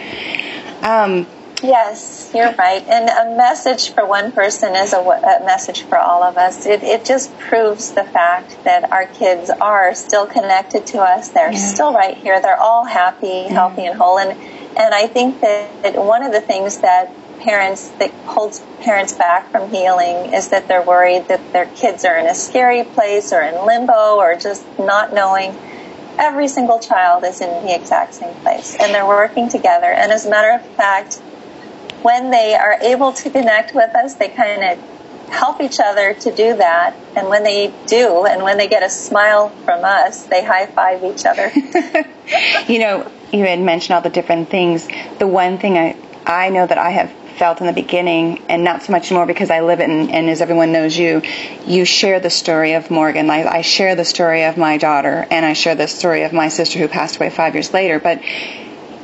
Um, 0.81 1.27
yes, 1.61 2.31
you're 2.33 2.53
right. 2.53 2.81
And 2.87 3.09
a 3.09 3.37
message 3.37 3.91
for 3.91 4.05
one 4.05 4.31
person 4.31 4.75
is 4.75 4.93
a, 4.93 4.99
a 4.99 5.45
message 5.45 5.83
for 5.83 5.97
all 5.97 6.23
of 6.23 6.37
us. 6.37 6.65
It, 6.65 6.81
it, 6.83 7.05
just 7.05 7.37
proves 7.37 7.91
the 7.91 8.03
fact 8.03 8.63
that 8.63 8.91
our 8.91 9.05
kids 9.05 9.49
are 9.49 9.93
still 9.93 10.25
connected 10.25 10.87
to 10.87 10.99
us. 10.99 11.29
They're 11.29 11.51
yeah. 11.51 11.59
still 11.59 11.93
right 11.93 12.17
here. 12.17 12.41
They're 12.41 12.59
all 12.59 12.85
happy, 12.85 13.27
yeah. 13.27 13.49
healthy, 13.49 13.85
and 13.85 13.97
whole. 13.97 14.17
And, 14.17 14.31
and 14.77 14.93
I 14.95 15.07
think 15.07 15.41
that 15.41 15.95
one 15.95 16.23
of 16.23 16.31
the 16.31 16.41
things 16.41 16.79
that 16.79 17.13
parents 17.41 17.89
that 17.99 18.12
holds 18.25 18.62
parents 18.82 19.13
back 19.13 19.51
from 19.51 19.69
healing 19.69 20.34
is 20.34 20.49
that 20.49 20.67
they're 20.67 20.84
worried 20.84 21.27
that 21.27 21.54
their 21.54 21.65
kids 21.67 22.06
are 22.06 22.17
in 22.17 22.25
a 22.27 22.36
scary 22.36 22.84
place 22.84 23.34
or 23.34 23.41
in 23.41 23.65
limbo 23.65 24.15
or 24.15 24.36
just 24.36 24.65
not 24.80 25.13
knowing 25.13 25.56
every 26.17 26.47
single 26.47 26.80
child 26.80 27.23
is 27.23 27.41
in 27.41 27.65
the 27.65 27.75
exact 27.75 28.13
same 28.13 28.34
place 28.41 28.75
and 28.80 28.93
they're 28.93 29.08
working 29.08 29.49
together. 29.49 29.88
And 29.88 30.12
as 30.12 30.25
a 30.25 30.30
matter 30.30 30.51
of 30.51 30.65
fact, 30.75 31.15
when 32.04 32.32
they 32.32 32.56
are 32.56 32.77
able 32.82 33.13
to 33.13 33.30
connect 33.30 33.75
with 33.75 33.93
us, 33.95 34.15
they 34.15 34.30
kind 34.30 34.63
of 34.63 35.30
help 35.30 35.62
each 35.62 35.80
other 35.80 36.13
to 36.13 36.36
do 36.36 36.58
that. 36.58 36.95
And 37.15 37.27
when 37.27 37.43
they 37.43 37.73
do, 37.88 38.25
and 38.25 38.43
when 38.43 38.58
they 38.58 38.67
get 38.67 38.84
a 38.84 38.89
smile 38.89 39.49
from 39.65 39.84
us, 39.84 40.25
they 40.25 40.43
high 40.43 40.65
five 40.65 41.04
each 41.04 41.25
other. 41.25 41.51
you 42.67 42.80
know, 42.80 43.10
you 43.32 43.45
had 43.45 43.60
mentioned 43.60 43.95
all 43.95 44.01
the 44.01 44.10
different 44.10 44.49
things. 44.49 44.88
The 45.19 45.27
one 45.27 45.58
thing 45.58 45.77
I, 45.77 45.95
I 46.25 46.49
know 46.49 46.65
that 46.65 46.77
I 46.77 46.89
have 46.89 47.13
felt 47.41 47.60
in 47.60 47.65
the 47.65 47.73
beginning, 47.73 48.39
and 48.49 48.63
not 48.63 48.84
so 48.84 48.91
much 48.91 49.12
more 49.12 49.25
because 49.25 49.49
I 49.49 49.62
live 49.62 49.80
it, 49.80 49.89
and, 49.89 50.12
and 50.12 50.30
as 50.30 50.41
everyone 50.41 50.71
knows 50.71 50.95
you, 50.95 51.23
you 51.65 51.86
share 51.86 52.19
the 52.19 52.30
story 52.30 52.73
of 52.73 52.91
Morgan. 52.91 53.32
I, 53.32 53.47
I 53.47 53.62
share 53.62 53.95
the 53.95 54.06
story 54.06 54.43
of 54.43 54.58
my 54.58 54.77
daughter, 54.77 55.25
and 55.32 55.43
I 55.43 55.54
share 55.54 55.73
the 55.73 55.88
story 55.88 56.21
of 56.21 56.34
my 56.34 56.49
sister 56.49 56.77
who 56.77 56.88
passed 56.88 57.15
away 57.15 57.32
five 57.32 57.56
years 57.56 57.73
later. 57.73 57.97
But 57.97 58.21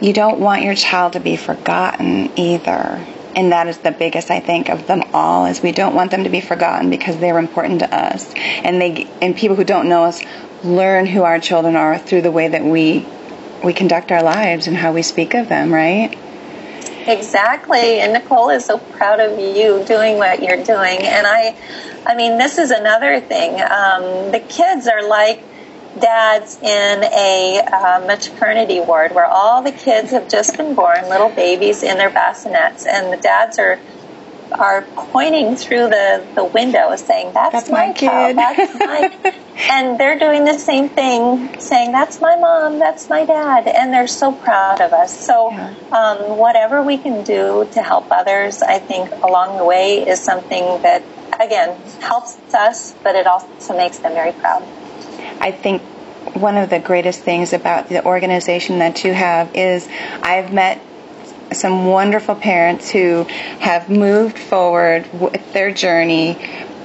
you 0.01 0.13
don't 0.13 0.39
want 0.39 0.61
your 0.61 0.75
child 0.75 1.13
to 1.13 1.19
be 1.19 1.35
forgotten 1.35 2.31
either. 2.37 3.03
And 3.35 3.51
that 3.53 3.69
is 3.69 3.79
the 3.79 3.89
biggest, 3.89 4.29
I 4.29 4.39
think, 4.39 4.69
of 4.69 4.85
them 4.85 5.01
all, 5.15 5.47
is 5.47 5.63
we 5.63 5.71
don't 5.71 5.95
want 5.95 6.11
them 6.11 6.23
to 6.25 6.29
be 6.29 6.41
forgotten 6.41 6.91
because 6.91 7.17
they're 7.17 7.39
important 7.39 7.79
to 7.79 7.91
us. 7.91 8.31
And 8.35 8.79
they 8.79 9.09
and 9.19 9.35
people 9.35 9.55
who 9.55 9.63
don't 9.63 9.89
know 9.89 10.03
us 10.03 10.21
learn 10.63 11.07
who 11.07 11.23
our 11.23 11.39
children 11.39 11.75
are 11.75 11.97
through 11.97 12.21
the 12.21 12.31
way 12.31 12.49
that 12.49 12.63
we 12.63 13.03
we 13.63 13.73
conduct 13.73 14.11
our 14.11 14.21
lives 14.21 14.67
and 14.67 14.77
how 14.77 14.93
we 14.93 15.01
speak 15.01 15.33
of 15.33 15.49
them, 15.49 15.73
right? 15.73 16.15
Exactly. 17.07 17.99
And 18.01 18.13
Nicole 18.13 18.49
is 18.49 18.65
so 18.65 18.77
proud 18.77 19.19
of 19.21 19.39
you 19.39 19.83
doing 19.85 20.17
what 20.17 20.41
you're 20.43 20.63
doing. 20.63 20.99
And 21.03 21.25
I, 21.25 21.55
I 22.05 22.15
mean, 22.15 22.37
this 22.37 22.57
is 22.57 22.71
another 22.71 23.21
thing. 23.21 23.53
Um, 23.61 24.31
the 24.31 24.43
kids 24.47 24.87
are 24.87 25.07
like 25.07 25.41
dads 25.99 26.57
in 26.57 27.03
a 27.03 27.61
uh, 27.65 28.03
maternity 28.05 28.81
ward 28.81 29.15
where 29.15 29.25
all 29.25 29.63
the 29.63 29.71
kids 29.71 30.11
have 30.11 30.29
just 30.29 30.57
been 30.57 30.75
born, 30.75 31.07
little 31.09 31.29
babies 31.29 31.81
in 31.81 31.97
their 31.97 32.09
bassinets, 32.09 32.85
and 32.85 33.11
the 33.11 33.17
dads 33.17 33.57
are 33.57 33.79
are 34.51 34.83
pointing 34.95 35.55
through 35.55 35.89
the, 35.89 36.25
the 36.35 36.43
window 36.43 36.95
saying, 36.95 37.33
that's, 37.33 37.53
that's 37.53 37.69
my, 37.69 37.87
my 37.87 37.93
kid. 37.93 38.37
that's 38.37 38.75
my, 38.75 39.35
and 39.71 39.99
they're 39.99 40.17
doing 40.17 40.45
the 40.45 40.57
same 40.57 40.89
thing 40.89 41.59
saying, 41.59 41.91
that's 41.91 42.21
my 42.21 42.35
mom, 42.35 42.79
that's 42.79 43.09
my 43.09 43.25
dad. 43.25 43.67
And 43.67 43.93
they're 43.93 44.07
so 44.07 44.31
proud 44.31 44.81
of 44.81 44.93
us. 44.93 45.25
So, 45.25 45.51
yeah. 45.51 45.73
um, 45.91 46.37
whatever 46.37 46.81
we 46.81 46.97
can 46.97 47.23
do 47.23 47.67
to 47.73 47.81
help 47.81 48.07
others, 48.11 48.61
I 48.61 48.79
think 48.79 49.11
along 49.23 49.57
the 49.57 49.65
way 49.65 50.07
is 50.07 50.19
something 50.19 50.81
that, 50.81 51.03
again, 51.39 51.79
helps 52.01 52.37
us, 52.53 52.93
but 53.03 53.15
it 53.15 53.27
also 53.27 53.75
makes 53.75 53.99
them 53.99 54.13
very 54.13 54.31
proud. 54.31 54.63
I 55.39 55.51
think 55.51 55.81
one 56.35 56.57
of 56.57 56.69
the 56.69 56.79
greatest 56.79 57.21
things 57.21 57.53
about 57.53 57.89
the 57.89 58.05
organization 58.05 58.79
that 58.79 59.03
you 59.03 59.13
have 59.13 59.55
is 59.55 59.87
I've 60.21 60.53
met 60.53 60.81
some 61.51 61.85
wonderful 61.85 62.35
parents 62.35 62.89
who 62.89 63.23
have 63.59 63.89
moved 63.89 64.37
forward 64.37 65.07
with 65.13 65.53
their 65.53 65.73
journey 65.73 66.37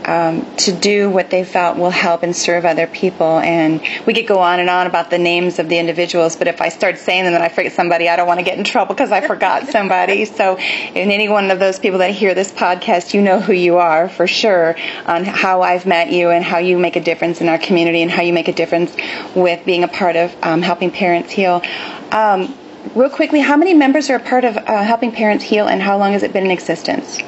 um, 0.05 0.57
to 0.57 0.73
do 0.73 1.09
what 1.09 1.31
they 1.31 1.45
felt 1.45 1.77
will 1.77 1.91
help 1.91 2.23
and 2.23 2.35
serve 2.35 2.65
other 2.65 2.87
people. 2.87 3.39
And 3.39 3.81
we 4.07 4.15
could 4.15 4.27
go 4.27 4.39
on 4.41 4.61
and 4.61 4.69
on 4.69 4.87
about 4.87 5.11
the 5.11 5.19
names 5.19 5.59
of 5.59 5.69
the 5.69 5.79
individuals, 5.79 6.37
but 6.37 6.49
if 6.49 6.61
I 6.61 6.69
start 6.69 6.99
saying 6.99 7.25
them 7.25 7.35
and 7.35 7.43
I 7.43 7.49
forget 7.49 7.73
somebody, 7.73 8.09
I 8.09 8.17
don't 8.17 8.27
want 8.27 8.41
to 8.41 8.45
get 8.45 8.59
in 8.59 8.65
trouble 8.65 8.95
because 8.95 9.13
I 9.13 9.27
forgot 9.27 9.67
somebody. 9.69 10.25
so, 10.25 10.59
in 10.59 11.11
any 11.11 11.29
one 11.29 11.51
of 11.51 11.59
those 11.59 11.79
people 11.79 11.99
that 11.99 12.11
hear 12.11 12.35
this 12.35 12.53
podcast, 12.53 13.15
you 13.15 13.23
know 13.23 13.41
who 13.41 13.53
you 13.53 13.79
are 13.79 14.09
for 14.09 14.27
sure 14.27 14.77
on 15.07 15.25
how 15.25 15.63
I've 15.63 15.87
met 15.87 16.11
you 16.11 16.31
and 16.31 16.45
how 16.45 16.59
you 16.59 16.79
make 16.79 16.97
a 16.97 17.01
difference 17.01 17.41
in 17.41 17.49
our 17.49 17.59
community 17.59 18.03
and 18.03 18.11
how 18.11 18.23
you 18.23 18.33
make 18.33 18.49
a 18.49 18.53
difference 18.53 18.95
with 19.35 19.65
being 19.65 19.85
a 19.85 19.89
part 19.89 20.17
of 20.17 20.35
um, 20.43 20.63
helping 20.63 20.91
parents 20.91 21.31
heal. 21.31 21.63
Um, 22.11 22.55
real 22.95 23.11
quickly, 23.11 23.41
how 23.41 23.57
many 23.57 23.75
members 23.75 24.11
are 24.11 24.17
a 24.17 24.21
part 24.21 24.45
of 24.45 24.57
uh, 24.57 24.83
Helping 24.83 25.13
Parents 25.13 25.45
Heal 25.45 25.69
and 25.69 25.81
how 25.81 25.99
long 25.99 26.13
has 26.13 26.23
it 26.23 26.33
been 26.33 26.45
in 26.45 26.51
existence? 26.51 27.19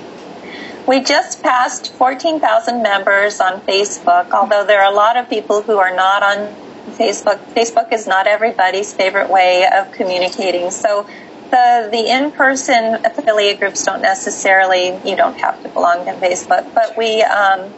We 0.87 1.01
just 1.01 1.43
passed 1.43 1.93
14,000 1.95 2.83
members 2.83 3.41
on 3.41 3.61
Facebook, 3.63 4.31
although 4.33 4.67
there 4.67 4.83
are 4.83 4.93
a 4.93 4.95
lot 4.95 5.17
of 5.17 5.31
people 5.31 5.63
who 5.63 5.79
are 5.79 5.95
not 5.95 6.23
on 6.23 6.55
Facebook. 6.93 7.39
Facebook 7.55 7.93
is 7.93 8.07
not 8.07 8.27
everybody's 8.27 8.93
favorite 8.93 9.31
way 9.31 9.67
of 9.67 9.91
communicating. 9.93 10.71
So 10.71 11.09
the, 11.51 11.89
the 11.91 12.11
in-person 12.11 13.07
affiliate 13.07 13.61
groups 13.61 13.85
don't 13.85 14.03
necessarily, 14.03 14.89
you 15.09 15.17
don't 15.17 15.39
have 15.39 15.63
to 15.63 15.69
belong 15.71 16.05
to 16.05 16.13
Facebook, 16.13 16.75
but 16.75 16.99
we, 16.99 17.23
um, 17.23 17.73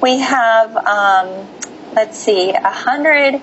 we 0.00 0.18
have, 0.18 0.76
um, 0.76 1.48
let's 1.94 2.16
see, 2.16 2.50
a 2.50 2.70
hundred 2.70 3.40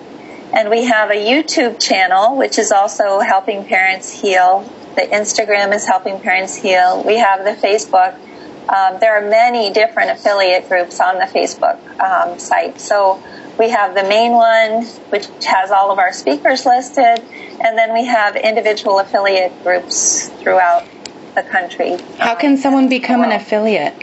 and 0.53 0.69
we 0.69 0.85
have 0.85 1.11
a 1.11 1.15
YouTube 1.15 1.81
channel, 1.81 2.37
which 2.37 2.59
is 2.59 2.71
also 2.71 3.21
Helping 3.21 3.65
Parents 3.65 4.11
Heal. 4.11 4.61
The 4.95 5.01
Instagram 5.03 5.75
is 5.75 5.87
Helping 5.87 6.21
Parents 6.21 6.55
Heal. 6.55 7.03
We 7.03 7.17
have 7.17 7.45
the 7.45 7.53
Facebook. 7.53 8.15
Um, 8.69 9.01
there 9.01 9.17
are 9.17 9.23
many 9.31 9.73
different 9.73 10.11
affiliate 10.11 10.69
groups 10.69 11.01
on 11.01 11.19
the 11.19 11.25
Facebook 11.25 11.79
um, 11.99 12.39
site. 12.39 12.79
So 12.79 13.23
we 13.59 13.71
have 13.71 13.95
the 13.95 14.05
main 14.05 14.33
one, 14.33 14.85
which 15.11 15.27
has 15.45 15.71
all 15.71 15.91
of 15.91 15.99
our 15.99 16.13
speakers 16.13 16.67
listed, 16.67 17.21
and 17.61 17.79
then 17.79 17.93
we 17.93 18.05
have 18.05 18.37
individual 18.37 18.99
affiliate 18.99 19.53
groups 19.63 20.29
throughout 20.41 20.87
the 21.35 21.43
country. 21.43 21.97
How 22.19 22.35
can 22.35 22.57
someone 22.57 22.89
become 22.89 23.23
an 23.23 23.33
affiliate? 23.33 23.95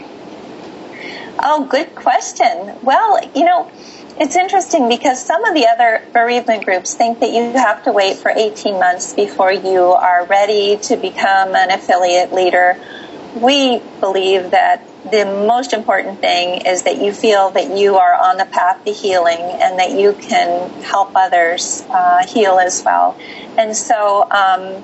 Oh, 1.38 1.66
good 1.68 1.94
question. 1.94 2.78
Well, 2.82 3.20
you 3.34 3.44
know, 3.44 3.70
it's 4.18 4.36
interesting 4.36 4.88
because 4.88 5.24
some 5.24 5.44
of 5.44 5.54
the 5.54 5.66
other 5.66 6.06
bereavement 6.12 6.64
groups 6.64 6.94
think 6.94 7.18
that 7.20 7.30
you 7.30 7.50
have 7.52 7.82
to 7.84 7.92
wait 7.92 8.16
for 8.16 8.30
18 8.30 8.74
months 8.74 9.12
before 9.12 9.52
you 9.52 9.80
are 9.82 10.24
ready 10.26 10.76
to 10.78 10.96
become 10.96 11.54
an 11.56 11.70
affiliate 11.70 12.32
leader. 12.32 12.78
We 13.34 13.82
believe 14.00 14.52
that 14.52 14.86
the 15.10 15.24
most 15.46 15.72
important 15.72 16.20
thing 16.20 16.66
is 16.66 16.84
that 16.84 17.00
you 17.00 17.12
feel 17.12 17.50
that 17.50 17.76
you 17.76 17.96
are 17.96 18.14
on 18.14 18.38
the 18.38 18.46
path 18.46 18.84
to 18.84 18.92
healing 18.92 19.38
and 19.38 19.78
that 19.78 19.92
you 19.92 20.14
can 20.14 20.70
help 20.82 21.12
others 21.14 21.84
uh, 21.90 22.26
heal 22.26 22.58
as 22.58 22.82
well. 22.82 23.16
And 23.58 23.76
so, 23.76 24.28
um, 24.30 24.82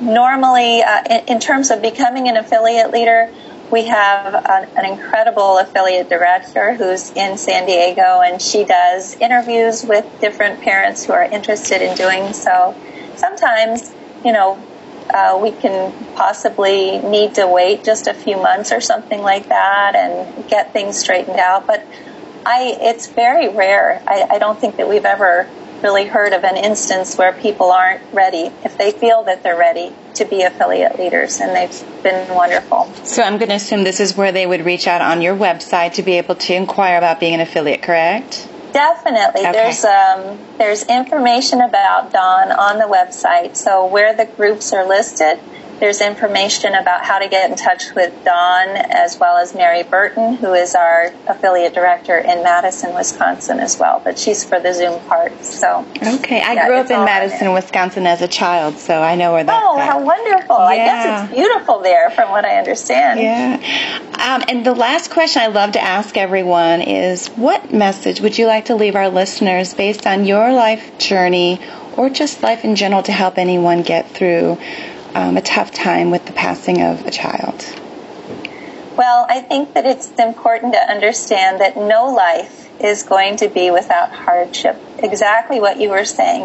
normally, 0.00 0.82
uh, 0.82 1.02
in, 1.08 1.36
in 1.36 1.40
terms 1.40 1.70
of 1.70 1.82
becoming 1.82 2.28
an 2.28 2.36
affiliate 2.36 2.90
leader, 2.90 3.32
we 3.70 3.84
have 3.86 4.34
an, 4.34 4.68
an, 4.76 4.84
incredible 4.86 5.58
affiliate 5.58 6.08
director 6.08 6.74
who's 6.74 7.10
in 7.12 7.36
San 7.36 7.66
Diego, 7.66 8.20
and 8.20 8.40
she 8.40 8.64
does 8.64 9.14
interviews 9.16 9.84
with 9.84 10.06
different 10.20 10.62
parents 10.62 11.04
who 11.04 11.12
are 11.12 11.24
interested 11.24 11.82
in 11.82 11.94
doing 11.96 12.32
so. 12.32 12.74
Sometimes, 13.16 13.92
you 14.24 14.32
know, 14.32 14.58
uh, 15.12 15.38
we 15.42 15.52
can 15.52 15.92
possibly 16.14 16.98
need 16.98 17.34
to 17.34 17.46
wait 17.46 17.84
just 17.84 18.06
a 18.06 18.14
few 18.14 18.36
months 18.36 18.72
or 18.72 18.80
something 18.80 19.20
like 19.20 19.48
that 19.48 19.94
and 19.94 20.48
get 20.48 20.72
things 20.72 20.98
straightened 20.98 21.38
out. 21.38 21.66
But 21.66 21.86
I, 22.44 22.76
it's 22.80 23.08
very 23.08 23.48
rare. 23.48 24.02
I, 24.06 24.26
I 24.30 24.38
don't 24.38 24.58
think 24.58 24.76
that 24.76 24.88
we've 24.88 25.04
ever 25.04 25.48
really 25.82 26.06
heard 26.06 26.32
of 26.32 26.44
an 26.44 26.56
instance 26.56 27.16
where 27.16 27.32
people 27.32 27.70
aren't 27.70 28.02
ready 28.12 28.50
if 28.64 28.76
they 28.76 28.90
feel 28.90 29.24
that 29.24 29.42
they're 29.42 29.58
ready 29.58 29.92
to 30.14 30.24
be 30.24 30.42
affiliate 30.42 30.98
leaders 30.98 31.40
and 31.40 31.54
they've 31.54 32.02
been 32.02 32.34
wonderful. 32.34 32.92
So 33.04 33.22
I'm 33.22 33.38
going 33.38 33.50
to 33.50 33.54
assume 33.54 33.84
this 33.84 34.00
is 34.00 34.16
where 34.16 34.32
they 34.32 34.46
would 34.46 34.64
reach 34.64 34.86
out 34.86 35.00
on 35.00 35.22
your 35.22 35.36
website 35.36 35.94
to 35.94 36.02
be 36.02 36.14
able 36.14 36.34
to 36.34 36.54
inquire 36.54 36.98
about 36.98 37.20
being 37.20 37.34
an 37.34 37.40
affiliate, 37.40 37.82
correct? 37.82 38.48
Definitely. 38.72 39.42
Okay. 39.42 39.52
There's 39.52 39.84
um, 39.84 40.38
there's 40.58 40.84
information 40.84 41.60
about 41.60 42.12
Dawn 42.12 42.52
on 42.52 42.78
the 42.78 42.84
website. 42.84 43.56
So 43.56 43.86
where 43.86 44.14
the 44.14 44.26
groups 44.26 44.72
are 44.72 44.86
listed, 44.86 45.38
there's 45.80 46.00
information 46.00 46.74
about 46.74 47.04
how 47.04 47.18
to 47.18 47.28
get 47.28 47.50
in 47.50 47.56
touch 47.56 47.94
with 47.94 48.12
Dawn 48.24 48.68
as 48.76 49.18
well 49.18 49.36
as 49.36 49.54
Mary 49.54 49.82
Burton, 49.82 50.34
who 50.36 50.54
is 50.54 50.74
our 50.74 51.12
affiliate 51.26 51.74
director 51.74 52.18
in 52.18 52.42
Madison, 52.42 52.94
Wisconsin 52.94 53.60
as 53.60 53.78
well. 53.78 54.00
But 54.02 54.18
she's 54.18 54.44
for 54.44 54.60
the 54.60 54.72
Zoom 54.72 55.00
part. 55.06 55.44
So 55.44 55.86
okay, 55.96 56.40
I 56.40 56.54
yeah, 56.54 56.66
grew 56.66 56.76
up 56.76 56.90
in 56.90 57.04
Madison, 57.04 57.52
Wisconsin 57.52 58.06
as 58.06 58.22
a 58.22 58.28
child, 58.28 58.78
so 58.78 59.00
I 59.00 59.14
know 59.14 59.32
where 59.32 59.44
that's. 59.44 59.64
Oh, 59.64 59.78
at. 59.78 59.88
how 59.88 60.04
wonderful! 60.04 60.56
Yeah. 60.56 60.64
I 60.64 60.76
guess 60.76 61.24
it's 61.24 61.34
beautiful 61.34 61.80
there, 61.80 62.10
from 62.10 62.30
what 62.30 62.44
I 62.44 62.58
understand. 62.58 63.20
Yeah. 63.20 64.08
Um, 64.18 64.44
and 64.48 64.66
the 64.66 64.74
last 64.74 65.10
question 65.10 65.42
I 65.42 65.46
love 65.46 65.72
to 65.72 65.80
ask 65.80 66.16
everyone 66.16 66.82
is, 66.82 67.28
what 67.28 67.72
message 67.72 68.20
would 68.20 68.36
you 68.36 68.46
like 68.46 68.66
to 68.66 68.74
leave 68.74 68.96
our 68.96 69.08
listeners 69.08 69.74
based 69.74 70.06
on 70.06 70.24
your 70.24 70.52
life 70.52 70.98
journey? 70.98 71.60
Or 71.96 72.08
just 72.08 72.44
life 72.44 72.64
in 72.64 72.76
general 72.76 73.02
to 73.02 73.10
help 73.10 73.38
anyone 73.38 73.82
get 73.82 74.08
through 74.10 74.56
um, 75.18 75.36
a 75.36 75.42
tough 75.42 75.72
time 75.72 76.10
with 76.10 76.24
the 76.26 76.32
passing 76.32 76.80
of 76.80 77.04
a 77.04 77.10
child? 77.10 77.64
Well, 78.96 79.26
I 79.28 79.40
think 79.40 79.74
that 79.74 79.84
it's 79.84 80.10
important 80.12 80.74
to 80.74 80.78
understand 80.78 81.60
that 81.60 81.76
no 81.76 82.06
life 82.14 82.68
is 82.80 83.02
going 83.02 83.36
to 83.38 83.48
be 83.48 83.72
without 83.72 84.12
hardship. 84.12 84.76
Exactly 84.98 85.58
what 85.58 85.80
you 85.80 85.90
were 85.90 86.04
saying. 86.04 86.44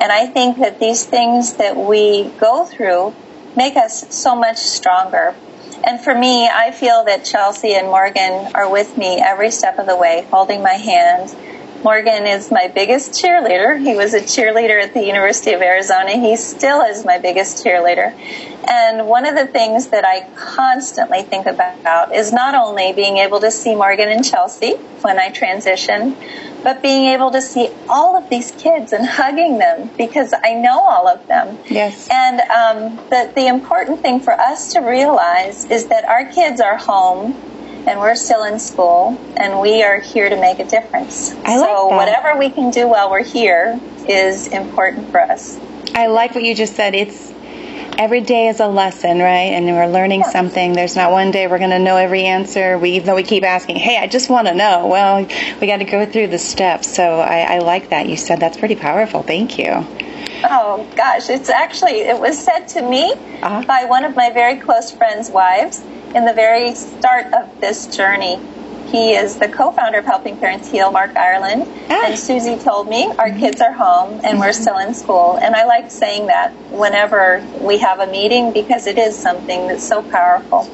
And 0.00 0.10
I 0.10 0.26
think 0.26 0.58
that 0.58 0.80
these 0.80 1.04
things 1.04 1.54
that 1.54 1.76
we 1.76 2.24
go 2.40 2.64
through 2.64 3.14
make 3.56 3.76
us 3.76 4.12
so 4.14 4.34
much 4.34 4.58
stronger. 4.58 5.36
And 5.84 6.00
for 6.00 6.14
me, 6.14 6.48
I 6.48 6.72
feel 6.72 7.04
that 7.04 7.24
Chelsea 7.24 7.74
and 7.74 7.86
Morgan 7.86 8.50
are 8.54 8.68
with 8.68 8.98
me 8.98 9.20
every 9.20 9.52
step 9.52 9.78
of 9.78 9.86
the 9.86 9.96
way, 9.96 10.26
holding 10.30 10.60
my 10.60 10.74
hand 10.74 11.34
Morgan 11.84 12.26
is 12.26 12.50
my 12.50 12.68
biggest 12.68 13.12
cheerleader. 13.12 13.78
He 13.78 13.94
was 13.94 14.12
a 14.12 14.20
cheerleader 14.20 14.82
at 14.82 14.94
the 14.94 15.04
University 15.04 15.52
of 15.52 15.62
Arizona. 15.62 16.18
He 16.18 16.36
still 16.36 16.80
is 16.80 17.04
my 17.04 17.18
biggest 17.18 17.64
cheerleader. 17.64 18.12
And 18.68 19.06
one 19.06 19.26
of 19.26 19.36
the 19.36 19.46
things 19.46 19.88
that 19.88 20.04
I 20.04 20.28
constantly 20.34 21.22
think 21.22 21.46
about 21.46 22.12
is 22.12 22.32
not 22.32 22.54
only 22.54 22.92
being 22.92 23.18
able 23.18 23.40
to 23.40 23.50
see 23.50 23.74
Morgan 23.74 24.08
and 24.08 24.24
Chelsea 24.24 24.74
when 25.02 25.18
I 25.18 25.30
transition, 25.30 26.16
but 26.64 26.82
being 26.82 27.06
able 27.06 27.30
to 27.30 27.40
see 27.40 27.70
all 27.88 28.16
of 28.16 28.28
these 28.28 28.50
kids 28.52 28.92
and 28.92 29.06
hugging 29.06 29.58
them 29.58 29.90
because 29.96 30.34
I 30.34 30.54
know 30.54 30.80
all 30.80 31.06
of 31.06 31.26
them. 31.28 31.58
Yes. 31.70 32.08
And 32.10 32.40
um, 32.40 32.96
the, 33.08 33.30
the 33.34 33.46
important 33.46 34.00
thing 34.00 34.18
for 34.20 34.32
us 34.32 34.72
to 34.72 34.80
realize 34.80 35.64
is 35.66 35.86
that 35.88 36.04
our 36.04 36.24
kids 36.26 36.60
are 36.60 36.76
home 36.76 37.40
and 37.88 37.98
we're 37.98 38.14
still 38.14 38.44
in 38.44 38.58
school, 38.58 39.18
and 39.38 39.60
we 39.60 39.82
are 39.82 39.98
here 39.98 40.28
to 40.28 40.36
make 40.36 40.58
a 40.58 40.64
difference. 40.64 41.32
I 41.44 41.56
like 41.56 41.68
so 41.68 41.86
whatever 41.88 42.38
we 42.38 42.50
can 42.50 42.70
do 42.70 42.86
while 42.86 43.10
we're 43.10 43.24
here 43.24 43.80
is 44.06 44.46
important 44.48 45.10
for 45.10 45.20
us. 45.20 45.58
I 45.94 46.08
like 46.08 46.34
what 46.34 46.44
you 46.44 46.54
just 46.54 46.76
said. 46.76 46.94
It's 46.94 47.32
every 47.98 48.20
day 48.20 48.48
is 48.48 48.60
a 48.60 48.68
lesson, 48.68 49.18
right? 49.18 49.52
And 49.52 49.66
we're 49.66 49.86
learning 49.86 50.20
yeah. 50.20 50.30
something. 50.30 50.74
There's 50.74 50.96
not 50.96 51.12
one 51.12 51.30
day 51.30 51.46
we're 51.46 51.58
going 51.58 51.70
to 51.70 51.78
know 51.78 51.96
every 51.96 52.24
answer. 52.24 52.78
We 52.78 52.90
even 52.92 53.06
though 53.06 53.16
we 53.16 53.22
keep 53.22 53.42
asking, 53.42 53.76
"Hey, 53.76 53.96
I 53.96 54.06
just 54.06 54.28
want 54.28 54.48
to 54.48 54.54
know." 54.54 54.86
Well, 54.86 55.26
we 55.60 55.66
got 55.66 55.78
to 55.78 55.84
go 55.84 56.04
through 56.04 56.28
the 56.28 56.38
steps. 56.38 56.94
So 56.94 57.20
I, 57.20 57.54
I 57.54 57.58
like 57.60 57.88
that 57.88 58.06
you 58.06 58.18
said. 58.18 58.38
That's 58.38 58.58
pretty 58.58 58.76
powerful. 58.76 59.22
Thank 59.22 59.58
you. 59.58 59.86
Oh 60.44 60.86
gosh, 60.96 61.28
it's 61.30 61.48
actually 61.48 62.00
it 62.00 62.18
was 62.18 62.38
said 62.38 62.66
to 62.68 62.82
me 62.82 63.12
uh-huh. 63.12 63.64
by 63.66 63.84
one 63.84 64.04
of 64.04 64.14
my 64.14 64.30
very 64.30 64.56
close 64.56 64.90
friends' 64.90 65.30
wives 65.30 65.80
in 66.14 66.24
the 66.24 66.32
very 66.32 66.74
start 66.74 67.32
of 67.32 67.60
this 67.60 67.86
journey. 67.96 68.38
He 68.90 69.12
is 69.12 69.38
the 69.38 69.48
co-founder 69.48 69.98
of 69.98 70.06
Helping 70.06 70.38
Parents 70.38 70.70
Heal, 70.70 70.90
Mark 70.90 71.14
Ireland. 71.14 71.64
Ah. 71.90 72.06
And 72.06 72.18
Susie 72.18 72.56
told 72.56 72.88
me 72.88 73.12
our 73.18 73.30
kids 73.30 73.60
are 73.60 73.72
home 73.72 74.20
and 74.24 74.38
we're 74.38 74.54
still 74.54 74.78
in 74.78 74.94
school. 74.94 75.38
And 75.42 75.54
I 75.54 75.66
like 75.66 75.90
saying 75.90 76.28
that 76.28 76.52
whenever 76.70 77.46
we 77.60 77.76
have 77.78 78.00
a 78.00 78.06
meeting 78.06 78.50
because 78.52 78.86
it 78.86 78.96
is 78.96 79.14
something 79.14 79.68
that's 79.68 79.86
so 79.86 80.02
powerful 80.02 80.66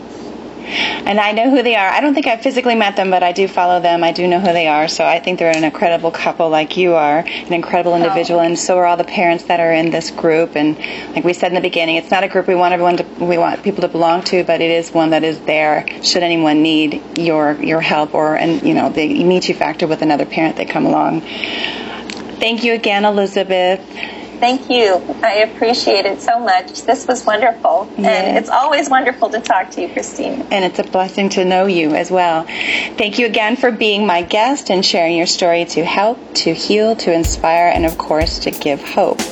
and 0.65 1.21
I 1.21 1.33
know 1.33 1.51
who 1.51 1.63
they 1.63 1.77
are. 1.77 1.89
I 1.89 2.01
don't 2.01 2.15
think 2.15 2.27
I've 2.27 2.43
physically 2.43 2.75
met 2.75 2.97
them, 2.97 3.11
but 3.11 3.23
I 3.23 3.33
do 3.33 3.49
follow 3.49 3.81
them. 3.81 4.03
I 4.03 4.13
do 4.13 4.27
know 4.27 4.41
who 4.41 4.53
they 4.53 4.67
are. 4.67 4.89
So 4.89 5.05
I 5.05 5.21
think 5.21 5.39
they're 5.39 5.57
an 5.57 5.65
incredible 5.65 6.11
couple, 6.11 6.49
like 6.49 6.77
you 6.77 6.95
are, 6.95 7.19
an 7.19 7.53
incredible 7.53 7.93
oh. 7.93 7.97
individual, 7.97 8.41
oh. 8.41 8.45
and 8.45 8.59
so 8.59 8.79
are 8.79 8.87
all 8.87 8.97
the 8.97 9.05
parents 9.05 9.45
that 9.45 9.61
are 9.61 9.73
in 9.73 9.91
this 9.91 10.11
group. 10.11 10.57
And 10.57 10.79
like 11.15 11.25
we 11.25 11.33
said 11.33 11.49
in 11.49 11.55
the 11.55 11.61
beginning, 11.61 11.97
it's 11.97 12.11
not 12.11 12.25
a 12.25 12.29
group 12.29 12.47
we 12.49 12.55
want 12.55 12.73
everyone 12.73 12.97
to, 12.99 13.05
we 13.25 13.39
want 13.39 13.63
people 13.63 13.83
to 13.83 13.89
belong 13.89 14.23
to, 14.25 14.45
but 14.45 14.61
it 14.61 14.71
is 14.71 14.93
one 14.93 15.11
that 15.11 15.25
is 15.25 15.41
there 15.41 15.87
should 16.03 16.23
anyone 16.23 16.63
need 16.63 17.03
your 17.19 17.53
your 17.63 17.81
help 17.81 18.15
or 18.15 18.37
and 18.37 18.63
you 18.63 18.75
know 18.75 18.91
the 18.91 19.25
meet 19.25 19.49
you 19.49 19.55
factor 19.55 19.87
with 19.87 20.03
another 20.03 20.27
parent 20.27 20.57
that 20.57 20.69
come 20.69 20.87
along. 20.87 21.23
Thank 22.41 22.65
you 22.65 22.75
again, 22.75 23.05
Elizabeth. 23.05 23.81
Thank 24.45 24.69
you. 24.69 24.97
I 25.23 25.37
appreciate 25.37 26.05
it 26.05 26.21
so 26.21 26.39
much. 26.39 26.83
This 26.83 27.07
was 27.07 27.25
wonderful. 27.25 27.89
Yes. 27.97 28.27
And 28.27 28.37
it's 28.37 28.51
always 28.51 28.91
wonderful 28.91 29.31
to 29.31 29.41
talk 29.41 29.71
to 29.71 29.81
you, 29.81 29.89
Christine. 29.89 30.43
And 30.51 30.67
it's 30.67 30.79
a 30.79 30.83
blessing 30.83 31.31
to 31.31 31.47
know 31.47 31.65
you 31.65 31.95
as 31.95 32.11
well. 32.11 32.43
Thank 32.43 33.19
you 33.19 33.25
again 33.25 33.57
for 33.57 33.71
being 33.71 34.05
my 34.07 34.21
guest 34.21 34.71
and 34.71 34.85
sharing 34.85 35.17
your 35.17 35.25
story 35.25 35.65
to 35.65 35.83
help, 35.83 36.19
to 36.35 36.53
heal, 36.53 36.95
to 36.95 37.11
inspire, 37.11 37.69
and 37.69 37.87
of 37.87 37.97
course, 37.97 38.41
to 38.41 38.51
give 38.51 38.83
hope. 38.85 39.23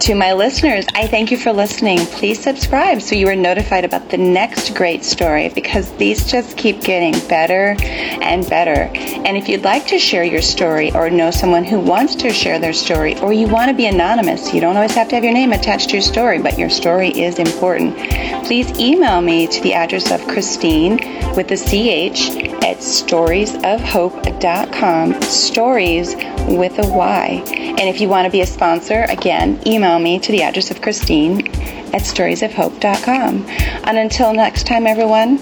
To 0.00 0.14
my 0.14 0.34
listeners, 0.34 0.84
I 0.94 1.06
thank 1.06 1.30
you 1.30 1.38
for 1.38 1.52
listening. 1.52 1.98
Please 1.98 2.38
subscribe 2.40 3.00
so 3.00 3.14
you 3.14 3.28
are 3.28 3.34
notified 3.34 3.84
about 3.84 4.10
the 4.10 4.18
next 4.18 4.74
great 4.74 5.02
story 5.02 5.48
because 5.48 5.90
these 5.96 6.30
just 6.30 6.56
keep 6.58 6.82
getting 6.82 7.12
better 7.28 7.76
and 7.80 8.48
better. 8.48 8.90
And 8.94 9.38
if 9.38 9.48
you'd 9.48 9.64
like 9.64 9.86
to 9.88 9.98
share 9.98 10.22
your 10.22 10.42
story 10.42 10.92
or 10.92 11.08
know 11.08 11.30
someone 11.30 11.64
who 11.64 11.80
wants 11.80 12.14
to 12.16 12.30
share 12.30 12.58
their 12.58 12.74
story 12.74 13.18
or 13.20 13.32
you 13.32 13.48
want 13.48 13.70
to 13.70 13.74
be 13.74 13.86
anonymous, 13.86 14.52
you 14.52 14.60
don't 14.60 14.76
always 14.76 14.94
have 14.94 15.08
to 15.08 15.14
have 15.14 15.24
your 15.24 15.32
name 15.32 15.52
attached 15.52 15.88
to 15.88 15.94
your 15.94 16.02
story, 16.02 16.40
but 16.40 16.58
your 16.58 16.70
story 16.70 17.08
is 17.08 17.38
important. 17.38 17.96
Please 18.44 18.78
email 18.78 19.22
me 19.22 19.46
to 19.46 19.62
the 19.62 19.72
address 19.72 20.12
of 20.12 20.20
Christine 20.28 20.98
with 21.34 21.48
the 21.48 21.56
CH 21.56 22.64
at 22.76 22.82
storiesofhope.com. 22.82 25.22
Stories 25.22 26.14
with 26.48 26.78
a 26.78 26.86
Y. 26.86 27.42
And 27.46 27.80
if 27.80 28.00
you 28.00 28.08
want 28.08 28.26
to 28.26 28.30
be 28.30 28.42
a 28.42 28.46
sponsor, 28.46 29.04
again, 29.08 29.60
email 29.66 29.98
me 29.98 30.20
to 30.20 30.30
the 30.32 30.42
address 30.42 30.70
of 30.70 30.80
Christine 30.82 31.48
at 31.94 32.02
storiesofhope.com. 32.02 33.46
And 33.48 33.98
until 33.98 34.34
next 34.34 34.66
time, 34.66 34.86
everyone, 34.86 35.40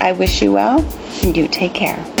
I 0.00 0.12
wish 0.12 0.42
you 0.42 0.52
well 0.52 0.80
and 1.22 1.36
you 1.36 1.48
take 1.48 1.74
care. 1.74 2.13